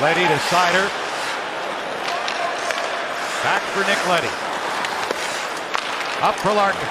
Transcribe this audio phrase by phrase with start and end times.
[0.00, 0.90] Leddy to Seider.
[3.46, 4.32] Back for Nick Leddy.
[6.20, 6.88] Up for Larkin.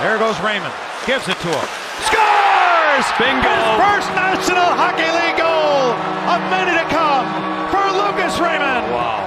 [0.00, 0.74] There goes Raymond.
[1.06, 1.68] Gives it to him.
[2.02, 3.06] Scores!
[3.14, 3.46] Bingo!
[3.46, 5.94] His first National Hockey League goal!
[6.34, 7.26] A minute to come
[7.70, 8.90] for Lucas Raymond!
[8.90, 9.22] Wow.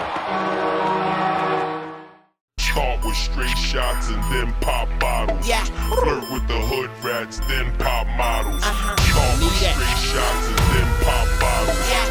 [2.59, 5.47] Caught with straight shots and then pop bottles.
[5.47, 5.63] Yeah.
[5.88, 8.61] Flirt with the hood rats, then pop models.
[8.61, 8.95] Uh-huh.
[9.00, 9.75] Caught with Need that.
[9.79, 11.89] straight shots and then pop bottles.
[11.89, 12.05] Yeah.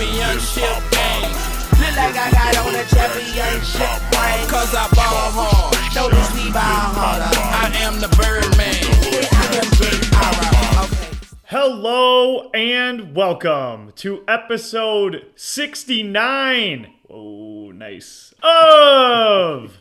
[0.00, 1.30] Championship game.
[1.78, 4.48] Look like I got on a championship ring.
[4.48, 5.94] Cause I ball hard.
[5.94, 7.36] Notice we ball harder.
[7.36, 8.80] I am the Birdman.
[9.12, 10.84] Yeah, I am Big Ara.
[10.84, 11.16] Okay.
[11.44, 16.94] Hello and welcome to episode 69.
[17.10, 18.32] Oh, nice.
[18.42, 19.76] Of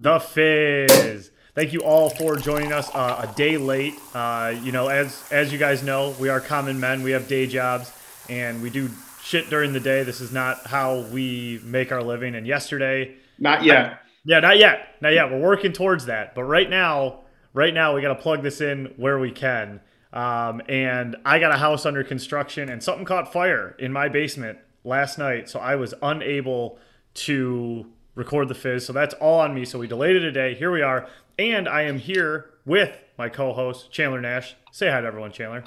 [0.00, 1.30] The Fizz.
[1.54, 3.94] Thank you all for joining us uh, a day late.
[4.12, 7.04] Uh, you know, as as you guys know, we are common men.
[7.04, 7.92] We have day jobs
[8.28, 8.90] and we do
[9.26, 10.04] shit during the day.
[10.04, 12.36] This is not how we make our living.
[12.36, 14.00] And yesterday, Not yet.
[14.24, 14.94] yeah, not yet.
[15.00, 15.30] Not yet.
[15.32, 16.34] We're working towards that.
[16.36, 19.80] But right now, right now, we got to plug this in where we can.
[20.12, 24.58] Um, and I got a house under construction, and something caught fire in my basement
[24.84, 26.78] last night, so I was unable
[27.14, 28.86] to record the fizz.
[28.86, 29.64] So that's all on me.
[29.64, 30.54] So we delayed it a day.
[30.54, 34.54] Here we are, and I am here with my co-host Chandler Nash.
[34.70, 35.64] Say hi to everyone, Chandler.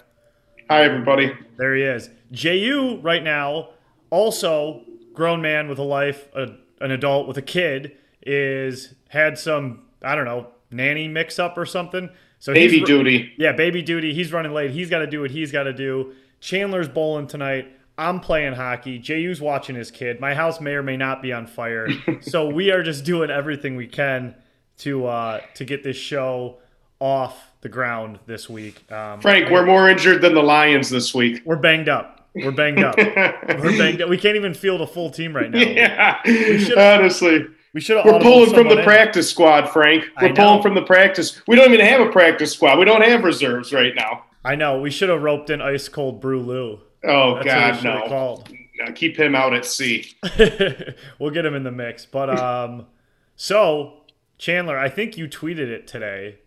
[0.71, 1.35] Hi, everybody.
[1.57, 2.11] There he is.
[2.31, 3.69] JU right now,
[4.11, 4.83] also
[5.15, 10.13] grown man with a life, a, an adult with a kid, is had some I
[10.13, 12.11] don't know nanny mix up or something.
[12.37, 13.33] So Baby duty.
[13.35, 14.13] Yeah, baby duty.
[14.13, 14.69] He's running late.
[14.69, 16.13] He's got to do what he's got to do.
[16.39, 17.75] Chandler's bowling tonight.
[17.97, 18.99] I'm playing hockey.
[18.99, 20.19] JU's watching his kid.
[20.19, 21.87] My house may or may not be on fire.
[22.21, 24.35] so we are just doing everything we can
[24.77, 26.59] to uh, to get this show
[26.99, 28.89] off the ground this week.
[28.91, 31.41] Um, Frank, we're more injured than the Lions this week.
[31.45, 32.15] we're banged up.
[32.35, 32.95] We're banged up.
[32.97, 34.09] We're banged up.
[34.09, 35.59] We can't even field a full team right now.
[35.59, 37.45] Yeah, should've- honestly.
[37.73, 38.05] We should have.
[38.05, 38.83] We're pulling from the in.
[38.83, 40.05] practice squad, Frank.
[40.21, 41.41] We're pulling from the practice.
[41.47, 42.77] We don't even have a practice squad.
[42.79, 44.25] We don't have reserves right now.
[44.45, 44.79] I know.
[44.79, 46.79] We should have roped in ice cold brew Lou.
[47.03, 48.07] Oh, That's God, no.
[48.07, 48.49] called.
[48.79, 48.91] no.
[48.93, 50.13] Keep him out at sea.
[51.19, 52.05] we'll get him in the mix.
[52.05, 52.85] But um,
[53.35, 54.03] so
[54.37, 56.37] Chandler, I think you tweeted it today.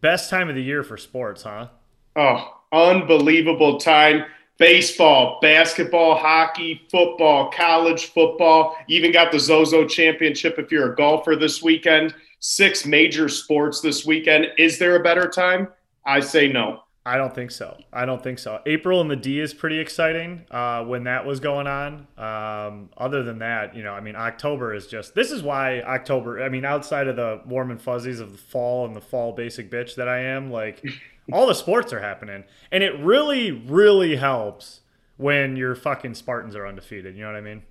[0.00, 1.68] Best time of the year for sports, huh?
[2.16, 4.24] Oh, unbelievable time.
[4.58, 8.76] Baseball, basketball, hockey, football, college football.
[8.86, 12.14] You even got the Zozo Championship if you're a golfer this weekend.
[12.40, 14.48] Six major sports this weekend.
[14.58, 15.68] Is there a better time?
[16.04, 16.82] I say no.
[17.04, 17.78] I don't think so.
[17.92, 18.60] I don't think so.
[18.66, 22.06] April and the D is pretty exciting uh, when that was going on.
[22.18, 25.14] Um, other than that, you know, I mean, October is just.
[25.14, 26.42] This is why October.
[26.42, 29.70] I mean, outside of the warm and fuzzies of the fall and the fall basic
[29.70, 30.84] bitch that I am, like
[31.32, 34.80] all the sports are happening, and it really, really helps
[35.16, 37.14] when your fucking Spartans are undefeated.
[37.16, 37.62] You know what I mean?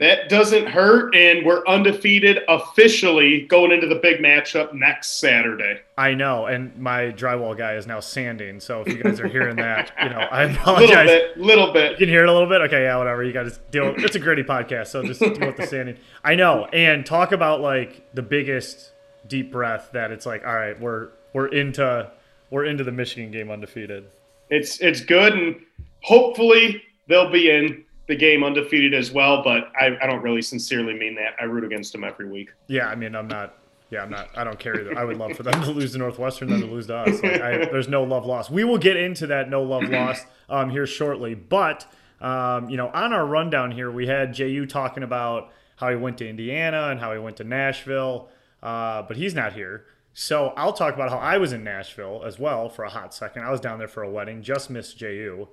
[0.00, 5.80] That doesn't hurt, and we're undefeated officially going into the big matchup next Saturday.
[5.98, 8.60] I know, and my drywall guy is now sanding.
[8.60, 11.06] So if you guys are hearing that, you know, I A little apologize.
[11.06, 11.92] bit, little bit.
[11.92, 12.62] You can hear it a little bit.
[12.62, 13.22] Okay, yeah, whatever.
[13.22, 13.94] You to deal.
[13.98, 15.98] It's a gritty podcast, so just deal with the sanding.
[16.24, 18.92] I know, and talk about like the biggest
[19.26, 22.10] deep breath that it's like, all right, we're we're into
[22.48, 24.06] we're into the Michigan game undefeated.
[24.48, 25.56] It's it's good, and
[26.02, 29.42] hopefully they'll be in the game undefeated as well.
[29.42, 31.34] But I, I don't really sincerely mean that.
[31.40, 32.50] I root against them every week.
[32.66, 33.56] Yeah, I mean, I'm not.
[33.90, 34.28] Yeah, I'm not.
[34.36, 34.98] I don't care either.
[34.98, 37.22] I would love for them to lose to Northwestern than to lose to us.
[37.22, 38.50] Like, I, there's no love lost.
[38.50, 41.34] We will get into that no love lost um, here shortly.
[41.34, 41.86] But
[42.20, 46.18] um, you know, on our rundown here, we had Ju talking about how he went
[46.18, 48.28] to Indiana and how he went to Nashville,
[48.62, 49.86] uh, but he's not here.
[50.12, 53.42] So I'll talk about how I was in Nashville as well for a hot second.
[53.42, 55.48] I was down there for a wedding, just missed Ju.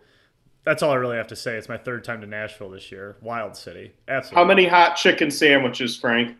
[0.64, 1.56] That's all I really have to say.
[1.58, 3.16] It's my third time to Nashville this year.
[3.22, 4.36] Wild city, absolutely.
[4.42, 6.36] How many hot chicken sandwiches, Frank?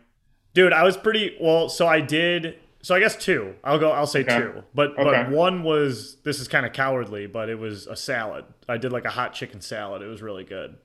[0.54, 1.68] Dude, I was pretty well.
[1.68, 2.58] So I did.
[2.82, 3.54] So I guess two.
[3.64, 3.90] I'll go.
[3.90, 4.38] I'll say Okay.
[4.38, 4.62] two.
[4.74, 6.16] But but one was.
[6.24, 8.44] This is kind of cowardly, but it was a salad.
[8.68, 10.02] I did like a hot chicken salad.
[10.02, 10.76] It was really good.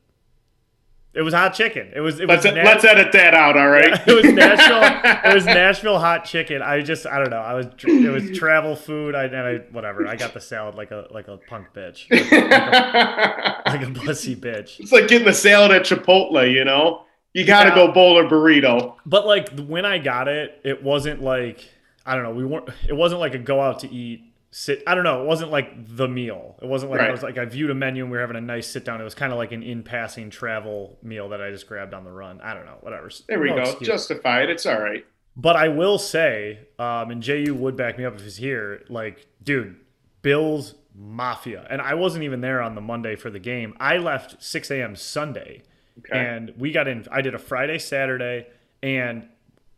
[1.16, 1.92] It was hot chicken.
[1.96, 2.20] It was.
[2.20, 2.56] It Let's was.
[2.56, 3.56] let's edit that out.
[3.56, 4.02] All right.
[4.08, 5.22] it was Nashville.
[5.32, 6.62] it was Nashville hot chicken.
[6.64, 7.06] I just.
[7.06, 7.38] I don't know.
[7.38, 7.68] I was.
[7.84, 9.14] It was travel food.
[9.14, 10.08] I and I whatever.
[10.08, 14.36] I got the salad like a like a punk bitch, like a, like a pussy
[14.36, 14.80] bitch.
[14.80, 16.52] it's like getting the salad at Chipotle.
[16.52, 17.76] You know, you got to Yeah.
[17.76, 18.96] go bowl or burrito.
[19.06, 21.64] But like when I got it, it wasn't like
[22.08, 22.32] I don't know.
[22.32, 22.70] We weren't.
[22.88, 24.24] It wasn't like a go out to eat.
[24.56, 24.84] Sit.
[24.86, 25.24] I don't know.
[25.24, 26.58] It wasn't like the meal.
[26.62, 28.42] It wasn't like I was like I viewed a menu and we were having a
[28.42, 29.02] nice sit down.
[29.02, 32.04] It was kind of like an in passing travel meal that I just grabbed on
[32.04, 32.40] the run.
[32.42, 32.78] I don't know.
[32.82, 33.10] Whatever.
[33.28, 33.62] There we No go.
[33.64, 33.88] excuse.
[33.88, 34.50] Justified.
[34.52, 35.06] It's all right.
[35.36, 38.84] But I will say, um, and Ju would back me up if he's here.
[38.90, 39.78] Like, dude,
[40.22, 41.66] Bills Mafia.
[41.70, 43.74] And I wasn't even there on the Monday for the game.
[43.80, 44.96] I left 6 a.m.
[44.96, 45.64] Sunday.
[45.98, 46.20] Okay.
[46.20, 48.48] And we got in, I did a Friday, Saturday,
[48.84, 49.28] and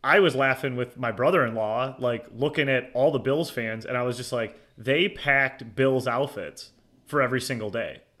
[0.06, 3.84] I was laughing with my brother in law, like looking at all the Bills fans,
[3.84, 6.70] and I was just like, they packed Bills outfits
[7.06, 8.02] for every single day.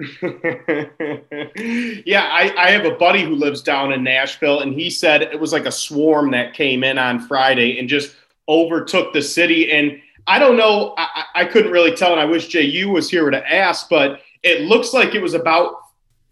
[2.04, 5.38] yeah, I, I have a buddy who lives down in Nashville, and he said it
[5.38, 8.16] was like a swarm that came in on Friday and just
[8.48, 9.70] overtook the city.
[9.70, 13.30] And I don't know, I, I couldn't really tell, and I wish JU was here
[13.30, 15.76] to ask, but it looks like it was about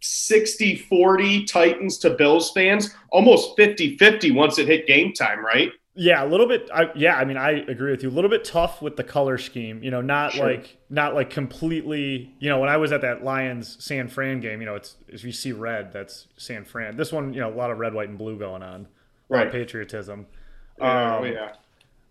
[0.05, 5.71] 60 40 Titans to Bills fans, almost 50 50 once it hit game time, right?
[5.97, 6.69] Yeah, a little bit.
[6.75, 8.09] I, yeah, I mean, I agree with you.
[8.09, 9.81] A little bit tough with the color scheme.
[9.83, 10.45] You know, not Sure.
[10.47, 12.35] like not like completely.
[12.41, 15.23] You know, when I was at that Lions San Fran game, you know, it's if
[15.25, 16.97] you see red, that's San Fran.
[16.97, 18.69] This one, you know, a lot of red, white, and blue going on.
[18.71, 18.89] A lot of
[19.29, 19.53] Right.
[19.53, 20.27] patriotism.
[20.81, 21.53] Yeah, Um, yeah.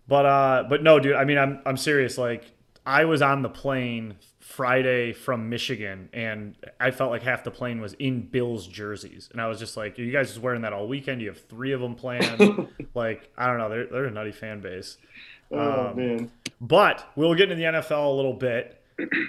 [0.08, 1.14] But uh, but no, dude.
[1.16, 2.16] I mean, I'm I'm serious.
[2.16, 2.52] Like,
[2.86, 4.14] I was on the plane
[4.54, 9.40] Friday from Michigan, and I felt like half the plane was in Bills jerseys, and
[9.40, 11.20] I was just like, "Are you guys just wearing that all weekend?
[11.20, 13.68] You have three of them planned." like, I don't know.
[13.68, 14.98] They're they're a nutty fan base.
[15.50, 16.30] Oh, um, man.
[16.60, 18.80] But we'll get into the NFL a little bit.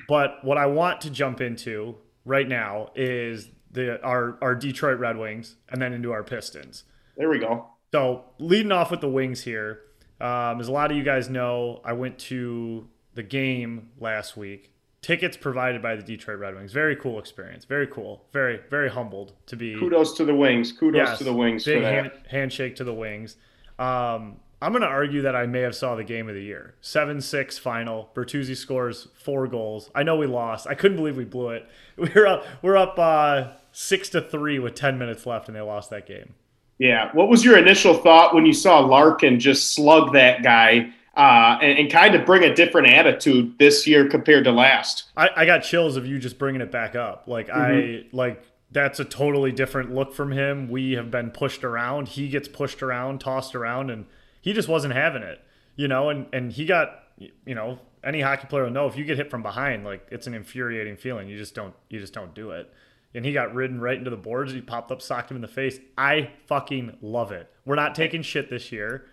[0.08, 5.18] But what I want to jump into right now is the our our Detroit Red
[5.18, 6.84] Wings, and then into our Pistons.
[7.18, 7.66] There we go.
[7.92, 9.82] So leading off with the Wings here,
[10.22, 14.75] um, as a lot of you guys know, I went to the game last week.
[15.06, 16.72] Tickets provided by the Detroit Red Wings.
[16.72, 17.64] Very cool experience.
[17.64, 18.26] Very cool.
[18.34, 19.78] Very very humbled to be.
[19.78, 20.72] Kudos to the Wings.
[20.72, 23.36] Kudos Yes, to the Wings Big hand, handshake to the Wings.
[23.78, 26.74] Um, I'm going to argue that I may have saw the game of the year.
[26.82, 28.10] 7-6 final.
[28.16, 29.92] Bertuzzi scores four goals.
[29.94, 30.66] I know we lost.
[30.66, 31.70] I couldn't believe we blew it.
[31.98, 35.62] We were up we're up uh, 6 to 3 with 10 minutes left and they
[35.62, 36.34] lost that game.
[36.80, 37.12] Yeah.
[37.14, 41.80] What was your initial thought when you saw Larkin just slug that guy uh, and,
[41.80, 45.06] and kind of bring a different attitude this year compared to last?
[45.16, 47.28] I, I got chills of you just bringing it back up.
[47.28, 50.70] Like I like that's a totally different look from him.
[50.70, 52.10] We have been pushed around.
[52.10, 54.06] He gets pushed around, tossed around, and
[54.42, 55.42] he just wasn't having it.
[55.76, 59.04] You know, and and he got you know any hockey player will know if you
[59.04, 61.28] get hit from behind, like it's an infuriating feeling.
[61.28, 62.72] You just don't you just don't do it.
[63.14, 64.52] And he got ridden right into the boards.
[64.52, 65.80] He popped up, socked him in the face.
[65.98, 67.50] I fucking love it.
[67.66, 69.06] We're not taking shit this year.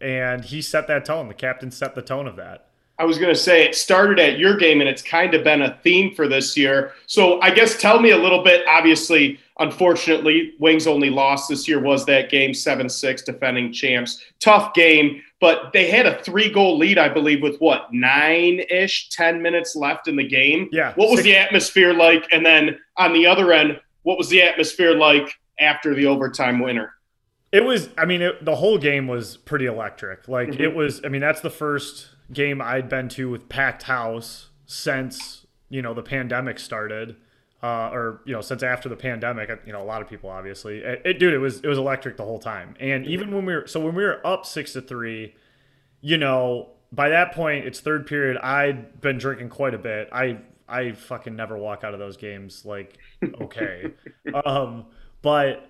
[0.00, 1.28] And he set that tone.
[1.28, 2.66] The captain set the tone of that.
[3.00, 5.62] I was going to say it started at your game and it's kind of been
[5.62, 6.94] a theme for this year.
[7.06, 8.66] So I guess tell me a little bit.
[8.66, 14.24] Obviously, unfortunately, Wings only lost this year was that game 7 6 defending champs.
[14.40, 19.10] Tough game, but they had a three goal lead, I believe, with what, nine ish,
[19.10, 20.68] 10 minutes left in the game?
[20.72, 22.26] Yeah, What was six- the atmosphere like?
[22.32, 26.94] And then on the other end, what was the atmosphere like after the overtime winner?
[27.52, 27.88] It was.
[27.96, 30.28] I mean, it, the whole game was pretty electric.
[30.28, 30.62] Like Mm-hmm.
[30.62, 31.00] it was.
[31.04, 35.94] I mean, that's the first game I'd been to with packed house since you know
[35.94, 37.16] the pandemic started,
[37.62, 39.50] uh, or you know since after the pandemic.
[39.66, 40.78] You know, a lot of people obviously.
[40.78, 42.74] It, it- dude, it was it was electric the whole time.
[42.80, 45.34] And even when we were so when we were up six to three,
[46.02, 48.36] you know, by that point it's third period.
[48.42, 50.10] I'd been drinking quite a bit.
[50.12, 52.98] I I fucking never walk out of those games like
[53.40, 53.92] okay,
[54.44, 54.84] um,
[55.22, 55.67] but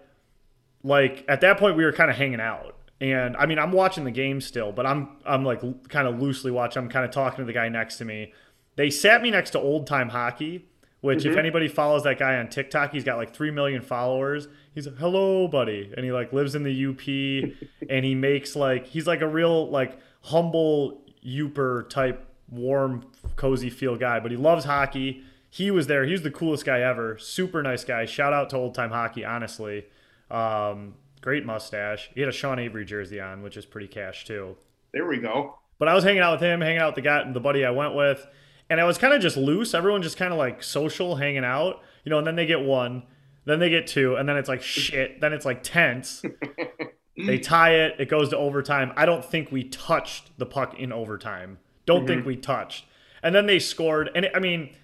[0.89, 2.75] like at that point we were kind of hanging out.
[3.01, 6.51] And i mean i'm watching the game still but i'm i'm like kind of loosely
[6.51, 8.33] watching i'm kind of talking to the guy next to me.
[8.75, 10.67] They sat me next to old time hockey
[11.01, 11.39] which if mm-hmm.
[11.39, 14.49] anybody follows that guy on tiktok he's got like 3 million followers.
[14.75, 15.93] He's like hello buddy.
[15.97, 19.71] And he like lives in the up and he makes like he's like a real
[19.71, 23.05] like humble Yooper type warm
[23.37, 25.23] cozy feel guy but he loves hockey.
[25.51, 26.05] He was there.
[26.05, 27.17] He was the coolest guy ever.
[27.17, 28.07] Super nice guy.
[28.07, 29.85] Shout out to old time hockey honestly
[30.31, 32.11] um, great mustache.
[32.15, 34.57] He had a Sean Avery jersey on, which is pretty cash too.
[34.93, 35.59] There we go.
[35.79, 37.71] But I was hanging out with him, hanging out with the guy, the buddy I
[37.71, 38.27] went with,
[38.69, 39.75] and I was kind of just loose.
[39.75, 42.19] Everyone just kind of like social, hanging out, you know.
[42.19, 43.05] And then they get one,
[43.45, 45.21] then they get two, and then it's like shit.
[45.21, 46.23] Then it's like tense.
[47.17, 47.97] they tie it.
[47.99, 48.93] It goes to overtime.
[48.97, 51.59] I don't think we touched the puck in overtime.
[51.87, 52.85] Don't think we touched.
[53.23, 54.77] And then they scored, and it, I mean,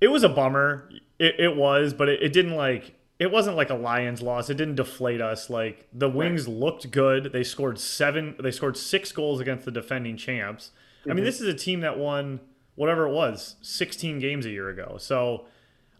[0.00, 0.90] it was a bummer.
[1.18, 2.94] It, it was, but it, it didn't like.
[3.22, 4.50] It wasn't like a Lions loss.
[4.50, 5.48] It didn't deflate us.
[5.48, 7.30] Like the Wings looked good.
[7.32, 8.34] They scored seven.
[8.42, 10.72] They scored six goals against the defending champs.
[11.04, 11.26] I mean, mhm.
[11.26, 12.40] this is a team that won
[12.74, 14.96] whatever it was, 16 games a year ago.
[14.98, 15.44] So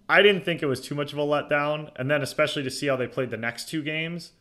[0.08, 1.92] I didn't think it was too much of a letdown.
[1.94, 4.32] And then especially to see how they played the next two games,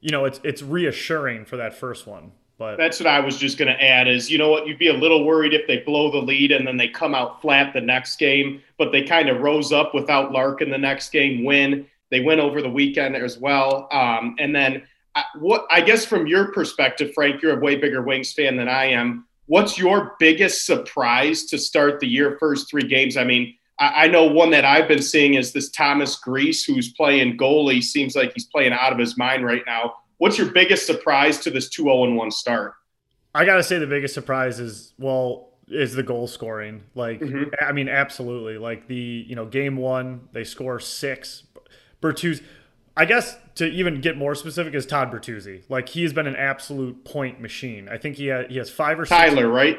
[0.00, 2.30] you know, it's it's reassuring for that first one.
[2.56, 4.86] But That's what I was just going to add is, you know what, you'd be
[4.86, 7.80] a little worried if they blow the lead and then they come out flat the
[7.80, 11.84] next game, but they kind of rose up without Larkin the next game, win.
[12.12, 13.88] They went over the weekend as well.
[13.90, 14.82] Um, and then
[15.16, 18.68] I, what I guess from your perspective, Frank, you're a way bigger Wings fan than
[18.68, 19.26] I am.
[19.46, 22.36] What's your biggest surprise to start the year?
[22.38, 23.16] First three games.
[23.16, 26.92] I mean, I, I know one that I've been seeing is this Thomas Greiss, who's
[26.92, 27.82] playing goalie.
[27.82, 29.94] Seems like he's playing out of his mind right now.
[30.18, 32.74] What's your biggest surprise to this 2 0 1 start?
[33.34, 36.82] I gotta say the biggest surprise is well is the goal scoring.
[36.94, 37.50] Like Mhm.
[37.60, 38.58] I mean, absolutely.
[38.58, 41.44] Like the you know game one they score six.
[42.02, 42.42] Bertuzzi,
[42.96, 45.62] I guess to even get more specific is Todd Bertuzzi.
[45.70, 47.88] Like he has been an absolute point machine.
[47.88, 49.16] I think he ha- he has five or six.
[49.16, 49.78] Tyler, right?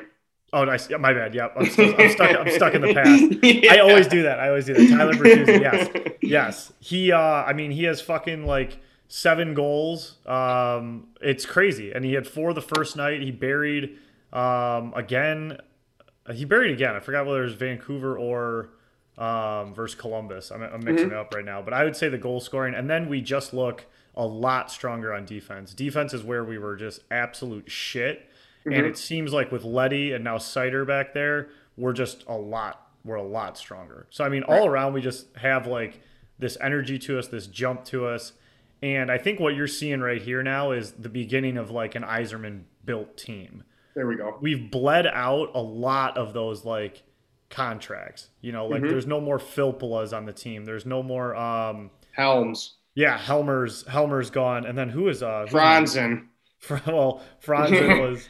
[0.51, 0.87] Oh, nice.
[0.87, 1.33] Yeah, my bad.
[1.33, 2.39] Yeah, I'm, still, I'm stuck.
[2.39, 3.71] I'm stuck in the past.
[3.71, 4.39] I always do that.
[4.39, 4.97] I always do that.
[4.97, 5.61] Tyler Bertuzzi.
[5.61, 6.73] Yes, yes.
[6.79, 7.11] He.
[7.11, 10.17] Uh, I mean, he has fucking like seven goals.
[10.27, 13.21] Um, it's crazy, and he had four the first night.
[13.21, 13.97] He buried
[14.31, 15.57] um, again.
[16.31, 16.95] He buried again.
[16.95, 18.69] I forgot whether it was Vancouver or
[19.17, 20.51] um, versus Columbus.
[20.51, 22.89] I'm, I'm mixing it up right now, but I would say the goal scoring, and
[22.89, 25.73] then we just look a lot stronger on defense.
[25.73, 28.27] Defense is where we were just absolute shit,
[28.65, 32.87] and it seems like with Leddy and now Seider back there, we're just a lot.
[33.03, 34.07] We're a lot stronger.
[34.09, 35.99] So I mean, all around we just have like
[36.39, 38.33] this energy to us, this jump to us,
[38.81, 42.03] and I think what you're seeing right here now is the beginning of like an
[42.03, 43.63] Yzerman built team
[43.95, 44.37] There we go.
[44.41, 47.03] we've bled out a lot of those like
[47.53, 48.29] contracts.
[48.41, 50.65] You know, like there's no more Filppulas on the team.
[50.65, 54.65] There's no more um Helms, yeah, Helmer's Helmer's gone.
[54.65, 56.27] And then who is uh who- Franzen.
[56.59, 58.27] Fr- well, Franzen was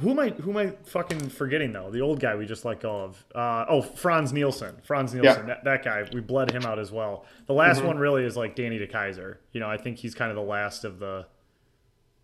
[0.00, 1.90] who am I who am I fucking forgetting though?
[1.90, 3.24] The old guy we just let go of.
[3.34, 4.76] Uh oh, Frans Nielsen.
[4.84, 5.46] Frans Nielsen.
[5.46, 7.24] That, that guy, we bled him out as well.
[7.46, 9.36] The last one really is like Danny DeKeyser.
[9.52, 11.26] You know, I think he's kind of the last of the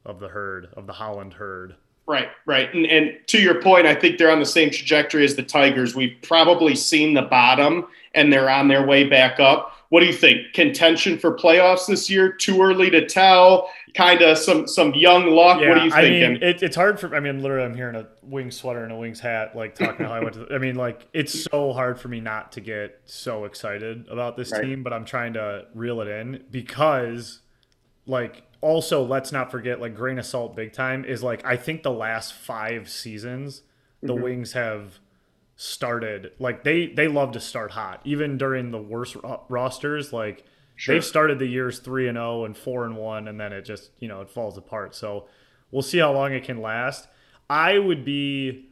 [0.04, 1.76] of the herd, of the Holland herd.
[2.06, 2.72] Right, right.
[2.74, 5.94] And, and to your point, I think they're on the same trajectory as the Tigers.
[5.94, 9.72] We've probably seen the bottom and they're on their way back up.
[9.90, 10.54] What do you think?
[10.54, 12.32] Contention for playoffs this year?
[12.32, 13.70] Too early to tell.
[13.94, 15.58] Kind of some some young luck.
[15.58, 17.14] what are you I mean, it, it's hard for.
[17.14, 20.12] I mean, literally, I'm hearing a Wings sweater and a Wings hat, like talking how
[20.12, 20.46] I went to.
[20.50, 24.50] I mean, like it's so hard for me not to get so excited about this
[24.50, 24.62] Right.
[24.64, 27.40] team, but I'm trying to reel it in because,
[28.06, 31.82] like, also let's not forget, like, grain of salt, big time is like I think
[31.82, 33.62] the last five seasons,
[34.00, 34.22] the Mm-hmm.
[34.22, 35.00] Wings have
[35.56, 40.46] started like they they love to start hot, even during the worst ro- rosters, like.
[40.74, 40.94] Sure.
[40.94, 43.90] They've started the years three and zero and four and one, and then it just
[44.00, 44.94] you know it falls apart.
[44.96, 45.28] So
[45.70, 47.08] we'll see how long it can last.
[47.48, 48.70] I would be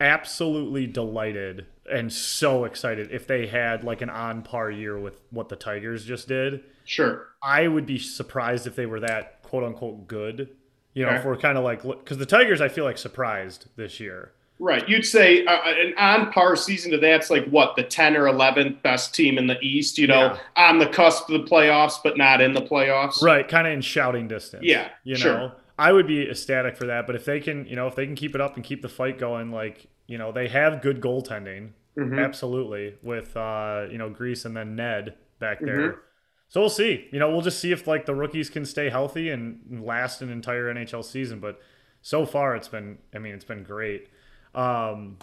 [0.00, 5.48] absolutely delighted and so excited if they had like an on par year with what
[5.48, 6.64] the Tigers just did.
[6.88, 7.26] Sure.
[7.42, 10.48] I would be surprised if they were that quote unquote good.
[10.94, 11.18] You know, Okay.
[11.18, 14.32] if we're kind of like because the Tigers, I feel like surprised this year.
[14.58, 14.88] Right.
[14.88, 18.82] You'd say uh, an on par season to that's like what the 10 or 11th
[18.82, 22.40] best team in the East, you know, on the cusp of the playoffs, but not
[22.40, 23.22] in the playoffs.
[23.22, 24.64] Right, kind of in shouting distance.
[24.64, 25.52] Yeah, you know, sure.
[25.78, 27.06] I would be ecstatic for that.
[27.06, 28.88] But if they can, you know, if they can keep it up and keep the
[28.88, 32.18] fight going, like you know, they have good goaltending, Mm-hmm.
[32.18, 35.78] absolutely, with uh, you know Greiss and then Ned back there.
[35.92, 36.00] Mm-hmm.
[36.48, 37.08] So we'll see.
[37.12, 40.30] You know, we'll just see if like the rookies can stay healthy and last an
[40.30, 41.40] entire NHL season.
[41.40, 41.60] But
[42.00, 44.08] so far, it's been, I mean, it's been great.
[44.54, 45.18] Um,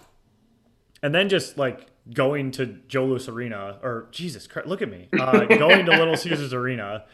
[1.01, 5.07] and then just like going to Joe Louis Arena, or Jesus Christ, look at me,
[5.19, 7.05] uh, going to Little Caesars Arena,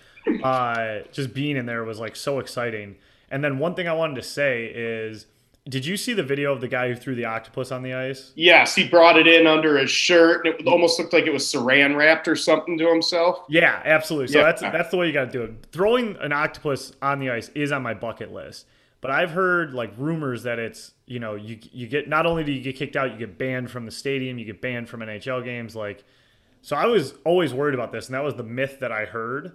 [0.43, 2.97] uh, just being in there was like so exciting.
[3.29, 5.25] And then one thing I wanted to say is,
[5.69, 8.31] did you see the video of the guy who threw the octopus on the ice?
[8.35, 11.43] Yes, he brought it in under his shirt and it almost looked like it was
[11.45, 13.45] saran wrapped or something to himself.
[13.47, 14.27] Yeah, absolutely.
[14.33, 14.45] So Yeah.
[14.45, 15.53] that's that's the way you got to do it.
[15.71, 18.65] Throwing an octopus on the ice is on my bucket list.
[19.01, 22.51] But I've heard like rumors that it's you know you you get not only do
[22.51, 25.43] you get kicked out, you get banned from the stadium, you get banned from NHL
[25.43, 25.75] games.
[25.75, 26.03] Like,
[26.61, 29.53] so I was always worried about this, and that was the myth that I heard.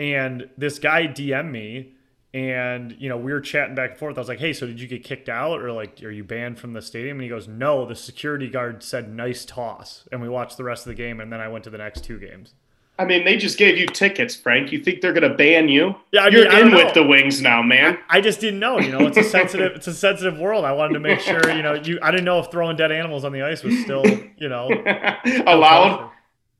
[0.00, 1.94] And this guy DM me,
[2.34, 4.16] and you know we were chatting back and forth.
[4.16, 6.58] I was like, "Hey, so did you get kicked out, or like are you banned
[6.58, 10.28] from the stadium?" And he goes, "No, the security guard said nice toss," and we
[10.28, 12.54] watched the rest of the game, and then I went to the next two games.
[12.98, 14.70] I mean, they just gave you tickets, Frank.
[14.70, 15.94] You think they're going to ban you?
[16.12, 17.98] Yeah, I You're mean, in don't with the Wings now, man.
[18.08, 18.78] I just didn't know.
[18.78, 20.64] You know, it's a sensitive, it's a sensitive world.
[20.64, 21.50] I wanted to make sure.
[21.50, 21.98] You know, you.
[22.02, 24.04] I didn't know if throwing dead animals on the ice was still,
[24.36, 24.68] you know,
[25.46, 26.10] Allowed?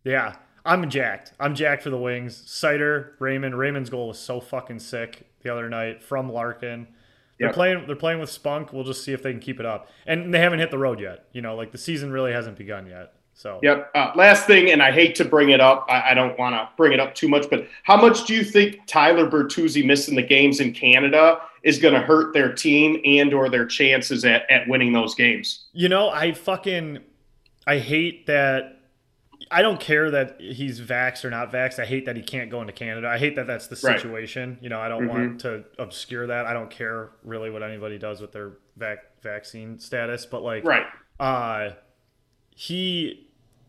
[0.04, 1.32] Yeah, I'm jacked.
[1.38, 2.42] I'm jacked for the Wings.
[2.46, 3.56] Seider, Raymond.
[3.56, 6.86] Raymond's goal was so fucking sick the other night from Larkin.
[7.38, 7.54] They're Yep.
[7.54, 7.84] playing.
[7.86, 8.72] They're playing with spunk.
[8.72, 9.88] We'll just see if they can keep it up.
[10.06, 11.24] And they haven't hit the road yet.
[11.32, 13.14] You know, like the season really hasn't begun yet.
[13.34, 13.90] So Yep.
[13.94, 15.86] Uh, last thing, and I hate to bring it up.
[15.88, 18.44] I, I don't want to bring it up too much, but how much do you
[18.44, 23.32] think Tyler Bertuzzi missing the games in Canada is going to hurt their team and
[23.32, 25.64] or their chances at, at winning those games?
[25.72, 26.98] You know, I fucking
[27.66, 28.81] I hate that
[29.50, 31.78] I don't care that he's vaxxed or not vaxxed.
[31.78, 33.08] I hate that he can't go into Canada.
[33.08, 33.98] I hate that that's the Right.
[34.00, 34.58] situation.
[34.60, 36.46] You know, I don't want to obscure that.
[36.46, 40.86] I don't care really what anybody does with their vac- vaccine status, but like Right.
[41.20, 41.70] uh
[42.54, 43.28] he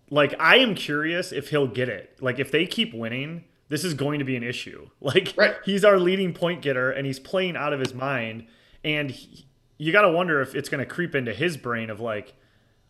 [0.09, 2.17] like I am curious if he'll get it.
[2.21, 4.89] Like if they keep winning, this is going to be an issue.
[5.01, 5.55] Like Right.
[5.65, 8.45] he's our leading point getter and he's playing out of his mind
[8.83, 9.45] and he,
[9.77, 12.33] you got to wonder if it's going to creep into his brain of like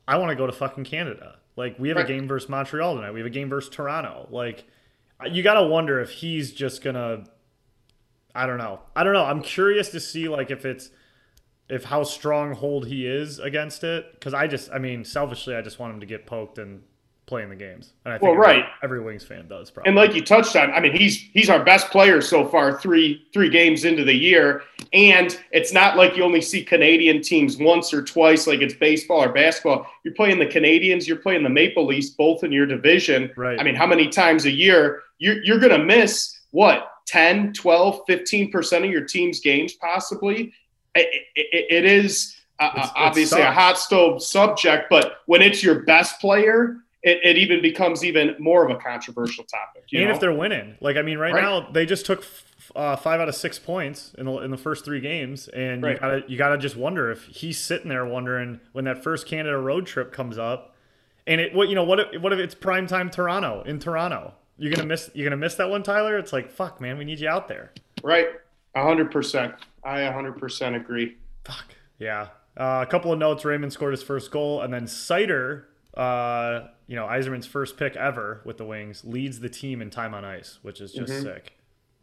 [0.08, 1.38] I want to go to fucking Canada.
[1.56, 2.06] Like we have Right.
[2.06, 3.12] a game versus Montreal tonight.
[3.12, 4.28] We have a game versus Toronto.
[4.32, 4.66] Like
[5.32, 7.26] you got to wonder if he's just going to
[8.36, 8.80] I don't know.
[8.96, 9.24] I don't know.
[9.24, 10.90] I'm curious to see like if it's
[11.70, 15.80] if how stronghold he is against it because I just I mean selfishly I just
[15.80, 16.82] want him to get poked and
[17.26, 17.94] play in the games.
[18.06, 18.66] And I think Well, right.
[18.82, 19.90] every Wings fan does probably.
[19.90, 23.28] And like you touched on, I mean, he's he's our best player so far, three
[23.34, 24.64] three games into the year.
[24.92, 29.24] And it's not like you only see Canadian teams once or twice, like it's baseball
[29.24, 29.88] or basketball.
[30.04, 33.32] You're playing the Canadians, you're playing the Maple Leafs, both in your division.
[33.38, 33.60] Right.
[33.60, 38.86] I mean, how many times a year you're you're gonna miss what 10, 12, 15%
[38.86, 40.54] of your team's games possibly?
[40.96, 45.82] It, it, it is uh, it obviously a hot stove subject, but when it's your
[45.84, 49.84] best player, it, it even becomes even more of a controversial topic.
[49.90, 50.14] You and know?
[50.16, 51.42] if they're winning, like I mean, right, Right.
[51.42, 54.58] now they just took f- uh, five out of six points in the in the
[54.58, 58.60] first three games, and you gotta you gotta just wonder if he's sitting there wondering
[58.72, 60.76] when that first Canada road trip comes up,
[61.28, 64.34] and it what you know what if, what if it's prime time Toronto in Toronto?
[64.58, 66.18] You're gonna miss you're gonna miss that one, Tyler.
[66.18, 67.74] It's like fuck, man, we need you out there.
[68.04, 68.28] Right.
[68.76, 69.54] A hundred percent.
[69.84, 71.18] I a hundred percent agree.
[71.44, 71.76] Fuck.
[72.00, 72.28] Yeah.
[72.56, 73.44] Uh, a couple of notes.
[73.44, 75.64] Raymond scored his first goal, and then Seider,
[75.96, 80.14] uh, you know, Yzerman's first pick ever with the Wings, leads the team in time
[80.14, 81.54] on ice, which is just sick.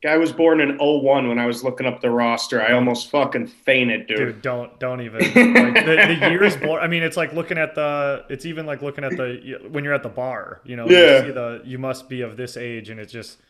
[0.02, 2.62] Guy was born in 01 when I was looking up the roster.
[2.62, 4.16] I almost fucking fainted, dude.
[4.18, 6.82] Dude, don't don't even like the, the years born.
[6.82, 8.25] I mean, it's like looking at the.
[8.30, 10.62] It's even like looking at the when you're at the bar.
[10.64, 11.18] You know, Yeah.
[11.18, 13.40] you see the you must be of this age, and it's just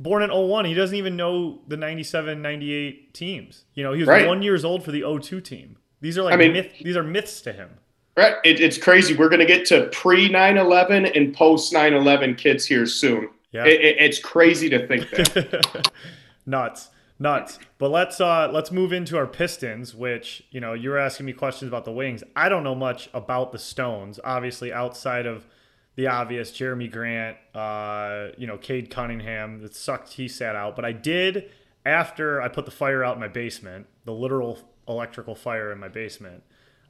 [0.00, 0.64] born in 01.
[0.64, 3.64] He doesn't even know the 97, 98 teams.
[3.74, 4.26] You know, he was Right.
[4.26, 5.76] one years old for the 02 team.
[6.00, 7.70] These are like I mean- myth, these are myths to him.
[8.16, 8.34] Right.
[8.44, 9.14] It, it's crazy.
[9.16, 13.30] We're gonna get to pre 9/11 and post 9/11 kids here soon.
[13.52, 13.64] Yeah.
[13.64, 15.90] It, it, it's crazy to think that.
[16.46, 20.98] nuts nuts but let's uh let's move into our pistons which you know you were
[20.98, 25.24] asking me questions about the wings i don't know much about the stones obviously outside
[25.24, 25.46] of
[25.94, 30.84] the obvious jerami grant uh you know cade cunningham it sucked he sat out but
[30.84, 31.48] i did
[31.86, 34.58] after i put the fire out in my basement the literal
[34.88, 36.42] electrical fire in my basement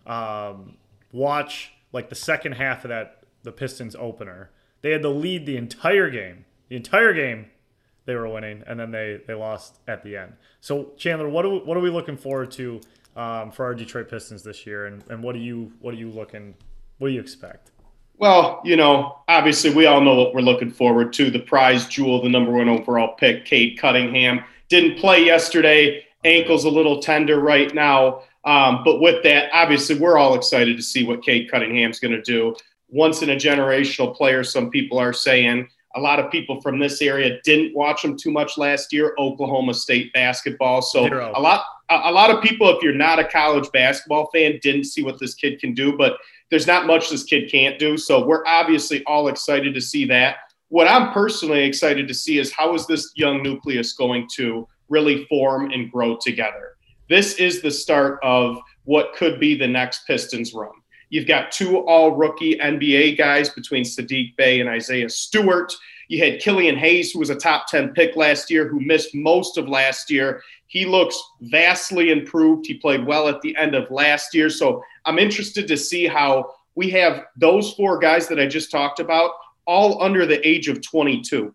[0.06, 0.76] um
[1.12, 5.56] watch like the second half of that the pistons opener they had the lead the
[5.56, 7.46] entire game the entire game
[8.04, 10.32] they were winning, and then they they lost at the end.
[10.60, 12.80] So Chandler, what are we, what are we looking forward to
[13.16, 16.10] um, for our Detroit Pistons this year, and, and what do you what are you
[16.10, 16.54] looking
[16.98, 17.70] what do you expect?
[18.16, 21.30] Well, you know, obviously we all know what we're looking forward to.
[21.30, 26.06] The prize jewel, the number one overall pick, Cade Cunningham, didn't play yesterday.
[26.24, 28.22] Ankle's a little tender right now.
[28.44, 32.22] Um, but with that, obviously we're all excited to see what Cade Cunningham's going to
[32.22, 32.54] do.
[32.88, 35.68] Once in a generational player, some people are saying.
[35.94, 39.14] A lot of people from this area didn't watch him too much last year.
[39.18, 41.32] Oklahoma State basketball, so Zero.
[41.34, 45.02] a lot, a lot of people, if you're not a college basketball fan, didn't see
[45.02, 45.94] what this kid can do.
[45.96, 46.16] But
[46.50, 47.98] there's not much this kid can't do.
[47.98, 50.36] So we're obviously all excited to see that.
[50.68, 55.26] What I'm personally excited to see is how is this young nucleus going to really
[55.26, 56.71] form and grow together.
[57.12, 60.72] This is the start of what could be the next Pistons run.
[61.10, 65.74] You've got two all rookie NBA guys between Sadiq Bey and Isaiah Stewart.
[66.08, 69.58] You had Killian Hayes, who was a top 10 pick last year, who missed most
[69.58, 70.40] of last year.
[70.68, 72.64] He looks vastly improved.
[72.64, 74.48] He played well at the end of last year.
[74.48, 79.00] So I'm interested to see how we have those four guys that I just talked
[79.00, 79.32] about
[79.66, 81.54] all under the age of 22.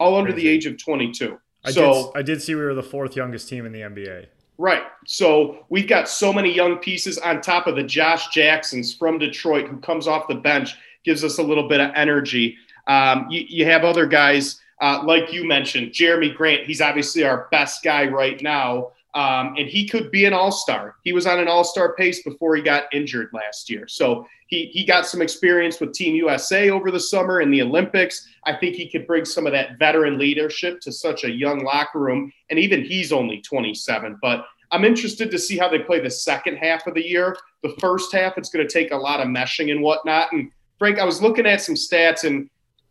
[0.00, 1.38] All under the age of 22.
[1.62, 4.28] I so did I did see we were the fourth youngest team in the NBA.
[4.58, 4.82] Right.
[5.06, 9.68] So we've got so many young pieces on top of the Josh Jacksons from Detroit
[9.68, 12.56] who comes off the bench, gives us a little bit of energy.
[12.88, 16.64] Um, you, you have other guys, uh, like you mentioned, Jerami Grant.
[16.66, 18.90] He's obviously our best guy right now.
[19.14, 20.96] Um, and he could be an all star.
[21.02, 23.88] He was on an all star pace before he got injured last year.
[23.88, 28.28] So he, he got some experience with Team USA over the summer in the Olympics.
[28.44, 31.98] I think he could bring some of that veteran leadership to such a young locker
[31.98, 32.32] room.
[32.50, 34.18] And even he's only 27.
[34.20, 37.36] But I'm interested to see how they play the second half of the year.
[37.62, 40.32] The first half, it's going to take a lot of meshing and whatnot.
[40.32, 42.48] And Frank, I was looking at some stats, and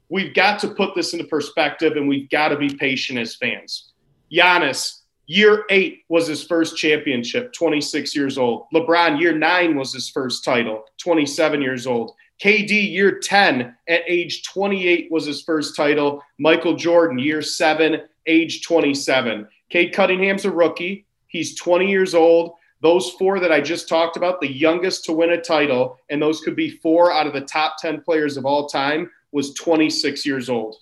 [0.10, 3.93] we've got to put this into perspective, and we've got to be patient as fans.
[4.32, 8.65] Giannis, year eight was his first championship, 26 years old.
[8.73, 12.13] LeBron, year nine was his first title, 27 years old.
[12.41, 16.23] KD, year 10, at age 28 was his first title.
[16.37, 19.47] Michael Jordan, year seven, age 27.
[19.69, 21.05] Cade Cunningham's a rookie.
[21.27, 22.53] He's 20 years old.
[22.79, 26.41] those four that I just talked about, the youngest to win a title, and those
[26.41, 30.47] could be four out of the top 10 players of all time, was 26 years
[30.47, 30.75] old.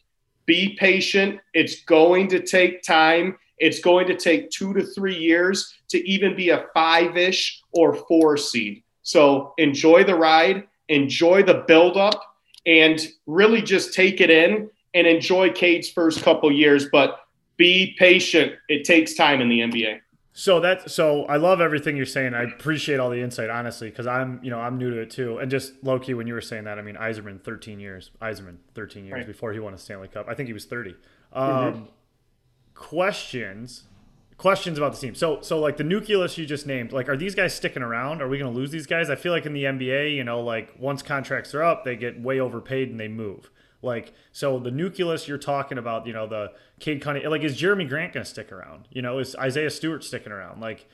[0.46, 1.40] Be patient.
[1.54, 3.38] It's going to take time.
[3.58, 7.96] It's going to take two to three years to even be a five ish or
[7.96, 8.84] four seed.
[9.04, 12.22] So enjoy the ride, enjoy the buildup,
[12.66, 16.88] and really just take it in and enjoy Cade's first couple years.
[16.92, 17.20] But
[17.58, 18.54] be patient.
[18.68, 20.00] It takes time in the NBA.
[20.38, 22.34] So that so I love everything you're saying.
[22.34, 25.38] I appreciate all the insight, honestly, because I'm you know I'm new to it too.
[25.38, 28.12] And just low key when you were saying that, I mean Yzerman, 13 years.
[28.22, 29.28] Yzerman, 13 years Right.
[29.28, 30.26] before he won a Stanley Cup.
[30.28, 30.96] I think he was 30.
[31.32, 31.84] Um, Mm-hmm.
[32.76, 33.86] Questions,
[34.38, 35.16] questions about the team.
[35.16, 38.22] So so like the nucleus you just named, like are these guys sticking around?
[38.22, 39.10] Are we going to lose these guys?
[39.10, 42.22] I feel like in the NBA, you know, like once contracts are up, they get
[42.22, 43.50] way overpaid and they move.
[43.82, 47.88] Like so, the nucleus you're talking about, you know, the Cade Cunningham, like is Jerami
[47.88, 48.88] Grant going to stick around?
[48.92, 50.60] You know, is Isaiah Stewart sticking around?
[50.60, 50.88] Like,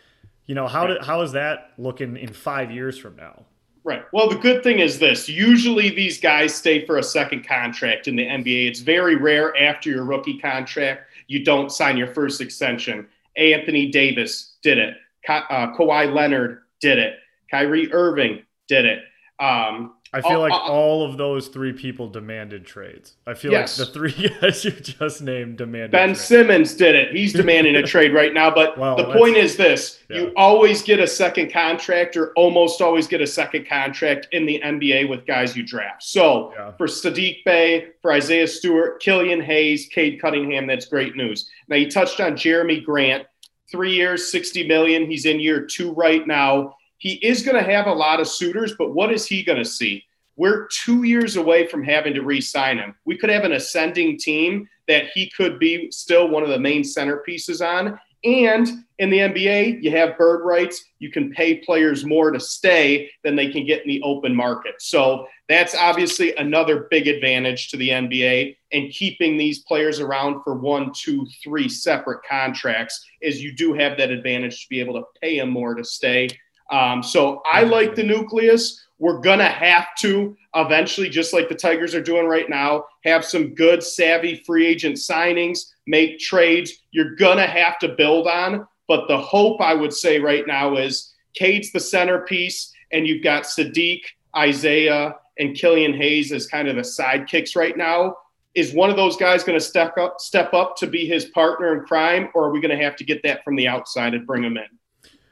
[0.46, 3.46] you know, how did how is that looking in five years from now?
[3.84, 4.04] Right.
[4.12, 8.16] Well, the good thing is this usually these guys stay for a second contract in
[8.16, 8.68] the NBA.
[8.68, 13.08] It's very rare after your rookie contract, you don't sign your first extension.
[13.38, 14.96] Anthony Davis did it.
[15.26, 17.16] Ka- uh, Kawhi Leonard did it.
[17.50, 19.04] Kyrie Irving did it.
[19.40, 23.14] Um, I feel Oh, like uh, all of those three people demanded trades.
[23.26, 23.80] I feel Yes.
[23.80, 26.22] like the three guys you just named demanded Ben trades.
[26.22, 27.16] Simmons did it.
[27.16, 28.52] He's demanding a trade right now.
[28.54, 30.18] But the point is this yeah.
[30.18, 34.60] you always get a second contract or almost always get a second contract in the
[34.62, 36.04] NBA with guys you draft.
[36.04, 36.72] So Yeah.
[36.74, 41.50] for Sadiq Bey, for Isaiah Stewart, Killian Hayes, Cade Cunningham, that's great news.
[41.70, 43.26] Now you touched on Jerami Grant.
[43.72, 45.06] Three years, 60 million.
[45.10, 46.76] He's in year two right now.
[47.02, 49.66] He is going to have a lot of suitors, but what is he going to
[49.66, 50.04] see?
[50.36, 52.94] We're two years away from having to re sign him.
[53.06, 56.84] We could have an ascending team that he could be still one of the main
[56.84, 58.00] centerpieces on.
[58.24, 60.84] And in the NBA, you have bird rights.
[61.00, 64.76] You can pay players more to stay than they can get in the open market.
[64.78, 70.54] So that's obviously another big advantage to the NBA and keeping these players around for
[70.54, 75.06] one, two, three separate contracts is you do have that advantage to be able to
[75.20, 76.30] pay them more to stay.
[76.72, 78.86] Um, so I like the nucleus.
[78.98, 83.54] We're gonna have to eventually, just like the Tigers are doing right now, have some
[83.56, 86.72] good, savvy free agent signings, make trades.
[86.92, 88.68] You're gonna have to build on.
[88.88, 93.44] But the hope I would say right now is Cade's the centerpiece, and you've got
[93.44, 94.02] Sadiq,
[94.36, 98.16] Isaiah, and Killian Hayes as kind of the sidekicks right now.
[98.54, 101.74] Is one of those guys going to step up, step up to be his partner
[101.74, 104.28] in crime, or are we going to have to get that from the outside and
[104.28, 104.68] bring him in?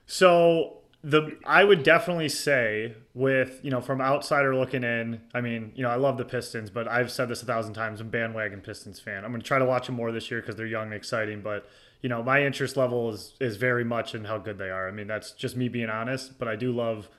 [0.06, 5.72] So the I would definitely say with you know from outsider looking in, I mean
[5.76, 8.02] you know I love the Pistons, but I've said this a thousand times.
[8.02, 9.24] I'm bandwagon Pistons fan.
[9.24, 11.42] I'm going to try to watch them more this year because they're young and exciting.
[11.42, 11.70] But
[12.02, 14.88] you know my interest level is is very much in how good they are.
[14.88, 16.38] I mean that's just me being honest.
[16.38, 17.10] But I do love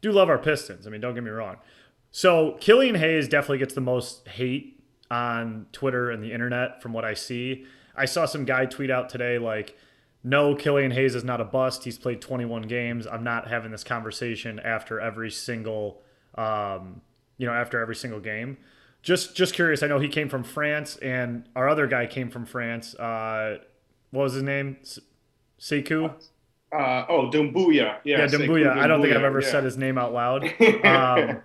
[0.00, 0.86] do love our Pistons.
[0.86, 1.58] I mean don't get me wrong.
[2.10, 7.04] So Killian Hayes definitely gets the most hate on Twitter and the internet from what
[7.04, 7.66] I see.
[7.94, 9.76] I saw some guy tweet out today like
[10.28, 11.84] no, Killian Hayes is not a bust.
[11.84, 13.06] He's played 21 games.
[13.06, 16.02] I'm not having this conversation after every single,
[16.34, 17.00] um,
[17.38, 18.58] you know, after every single game.
[19.02, 19.82] Just, just curious.
[19.82, 22.94] I know he came from France, and our other guy came from France.
[22.96, 23.58] Uh,
[24.10, 24.76] what was his name?
[24.82, 24.98] S-
[25.58, 26.12] Sekou.
[26.70, 27.96] Uh, oh, Doumbouya.
[28.04, 28.76] Yeah, Yeah, Doumbouya.
[28.76, 29.50] I don't think I've ever yeah.
[29.50, 30.44] said his name out loud.
[30.84, 31.40] Um,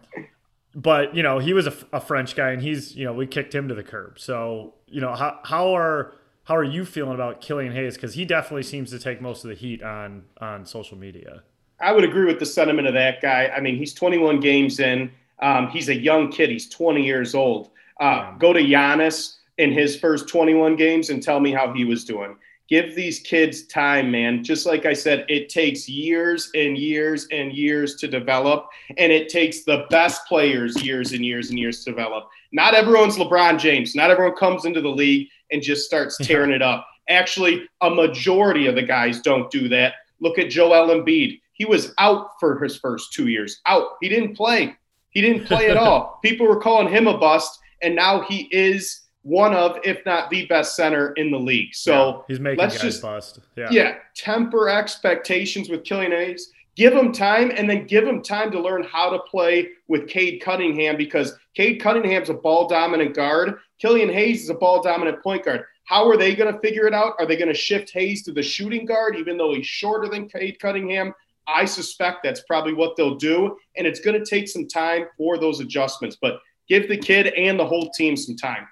[0.76, 3.54] but you know, he was a, a French guy, and he's you know we kicked
[3.54, 4.19] him to the curb.
[4.19, 7.95] So you know, how how are how are you feeling about Killian Hayes?
[7.95, 11.43] Because he definitely seems to take most of the heat on on social media.
[11.79, 13.51] I would agree with the sentiment of that guy.
[13.56, 15.12] I mean, he's 21 games in.
[15.41, 16.49] Um, he's a young kid.
[16.49, 17.71] He's 20 years old.
[17.99, 22.06] Uh, Go to Giannis in his first 21 games and tell me how he was
[22.06, 22.38] doing.
[22.69, 24.43] Give these kids time, man.
[24.43, 29.27] Just like I said, it takes years and years and years to develop, and it
[29.27, 32.29] takes the best players years and years and years to develop.
[32.53, 33.95] Not everyone's LeBron James.
[33.95, 36.86] Not everyone comes into the league and just starts tearing it up.
[37.08, 39.94] Actually, a majority of the guys don't do that.
[40.20, 41.39] Look at Joel Embiid.
[41.54, 43.62] He was out for his first two years.
[43.66, 43.92] Out.
[44.02, 44.76] He didn't play.
[45.12, 46.20] He didn't play at all.
[46.24, 50.46] People were calling him a bust, and now he is one of, if not the
[50.48, 51.74] best center in the league.
[51.74, 53.39] So he's making let's guys just bust.
[53.56, 53.68] Yeah.
[53.72, 56.52] yeah, temper expectations with Killian Hayes.
[56.76, 60.42] Give him time and then give him time to learn how to play with Cade
[60.42, 63.60] Cunningham because Cade Cunningham's a ball dominant guard.
[63.84, 65.65] Killian Hayes is a ball dominant point guard.
[65.84, 67.15] How are they going to figure it out?
[67.19, 70.30] Are they going to shift Hayes to the shooting guard, even though he's shorter than
[70.30, 71.13] Cade Cunningham?
[71.50, 73.58] I suspect that's probably what they'll do.
[73.76, 77.60] And it's going to take some time for those adjustments, but give the kid and
[77.60, 78.69] the whole team some time.